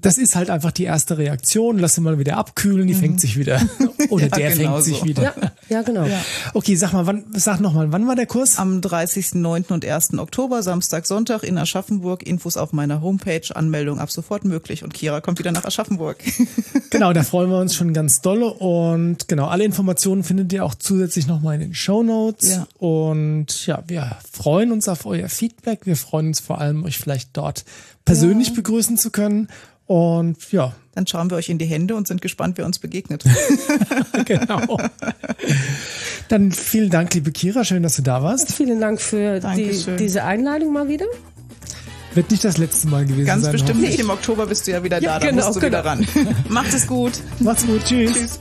das 0.00 0.16
ist 0.18 0.36
halt 0.36 0.48
einfach 0.50 0.70
die 0.72 0.84
erste 0.84 1.18
Reaktion, 1.18 1.78
lass 1.78 1.94
sie 1.96 2.00
mal 2.00 2.18
wieder 2.18 2.36
abkühlen, 2.36 2.86
die 2.86 2.94
fängt 2.94 3.20
sich 3.20 3.36
wieder. 3.36 3.60
Oder 4.10 4.24
Ja, 4.26 4.36
der 4.36 4.50
genau 4.56 4.72
fängt 4.74 4.84
sich 4.84 4.98
so. 4.98 5.04
wieder. 5.06 5.22
ja, 5.22 5.34
ja, 5.68 5.82
genau. 5.82 6.06
Okay, 6.54 6.76
sag 6.76 6.92
mal, 6.92 7.06
wann, 7.06 7.24
sag 7.32 7.60
nochmal, 7.60 7.90
wann 7.92 8.06
war 8.06 8.14
der 8.14 8.26
Kurs? 8.26 8.58
Am 8.58 8.80
30.09. 8.80 9.72
und 9.72 9.84
1. 9.84 10.18
Oktober, 10.18 10.62
Samstag, 10.62 11.06
Sonntag 11.06 11.42
in 11.42 11.58
Aschaffenburg. 11.58 12.22
Infos 12.24 12.56
auf 12.56 12.72
meiner 12.72 13.00
Homepage, 13.02 13.42
Anmeldung 13.54 13.98
ab 13.98 14.10
sofort 14.10 14.44
möglich. 14.44 14.84
Und 14.84 14.94
Kira 14.94 15.20
kommt 15.20 15.38
wieder 15.40 15.52
nach 15.52 15.64
Aschaffenburg. 15.64 16.18
Genau, 16.90 17.12
da 17.12 17.22
freuen 17.22 17.50
wir 17.50 17.58
uns 17.58 17.74
schon 17.74 17.92
ganz 17.92 18.22
dolle. 18.22 18.46
Und 18.50 19.28
genau, 19.28 19.46
alle 19.48 19.64
Informationen 19.64 20.24
findet 20.24 20.50
ihr 20.54 20.64
auch 20.64 20.74
zusätzlich 20.74 21.26
nochmal 21.26 21.56
in 21.56 21.60
den 21.60 21.74
Show 21.74 22.02
Notes. 22.02 22.48
Ja. 22.50 22.66
Und 22.78 23.66
ja, 23.66 23.82
wir 23.86 24.16
freuen 24.32 24.72
uns 24.72 24.88
auf 24.88 25.04
euer 25.04 25.28
Feedback. 25.28 25.80
Wir 25.84 25.96
freuen 25.96 26.28
uns 26.28 26.40
vor 26.40 26.60
allem, 26.62 26.84
euch 26.84 26.96
vielleicht 26.96 27.36
dort 27.36 27.66
persönlich 28.06 28.54
begrüßen 28.54 28.96
zu 28.96 29.10
können. 29.10 29.48
Und 29.88 30.52
ja, 30.52 30.74
Dann 30.94 31.06
schauen 31.06 31.30
wir 31.30 31.38
euch 31.38 31.48
in 31.48 31.56
die 31.56 31.64
Hände 31.64 31.94
und 31.96 32.06
sind 32.06 32.20
gespannt, 32.20 32.58
wer 32.58 32.66
uns 32.66 32.78
begegnet. 32.78 33.24
genau. 34.26 34.76
Dann 36.28 36.52
vielen 36.52 36.90
Dank, 36.90 37.14
liebe 37.14 37.32
Kira. 37.32 37.64
Schön, 37.64 37.82
dass 37.82 37.96
du 37.96 38.02
da 38.02 38.22
warst. 38.22 38.52
Vielen 38.52 38.80
Dank 38.80 39.00
für 39.00 39.40
die, 39.40 39.96
diese 39.98 40.24
Einladung 40.24 40.74
mal 40.74 40.88
wieder. 40.88 41.06
Wird 42.14 42.30
nicht 42.30 42.44
das 42.44 42.58
letzte 42.58 42.88
Mal 42.88 43.06
gewesen 43.06 43.24
Ganz 43.24 43.44
sein. 43.44 43.52
bestimmt 43.52 43.70
hoffentlich. 43.70 43.92
nicht. 43.92 44.00
Im 44.00 44.10
Oktober 44.10 44.46
bist 44.46 44.66
du 44.66 44.72
ja 44.72 44.84
wieder 44.84 45.00
Ja, 45.00 45.14
da. 45.14 45.20
Da 45.20 45.30
genau, 45.30 45.46
musst 45.46 45.62
du 45.62 45.66
wieder 45.66 45.82
ran. 45.82 46.06
Macht 46.48 46.74
es 46.74 46.86
gut. 46.86 47.12
Macht's 47.38 47.66
gut. 47.66 47.82
Tschüss. 47.86 48.12
Tschüss. 48.12 48.40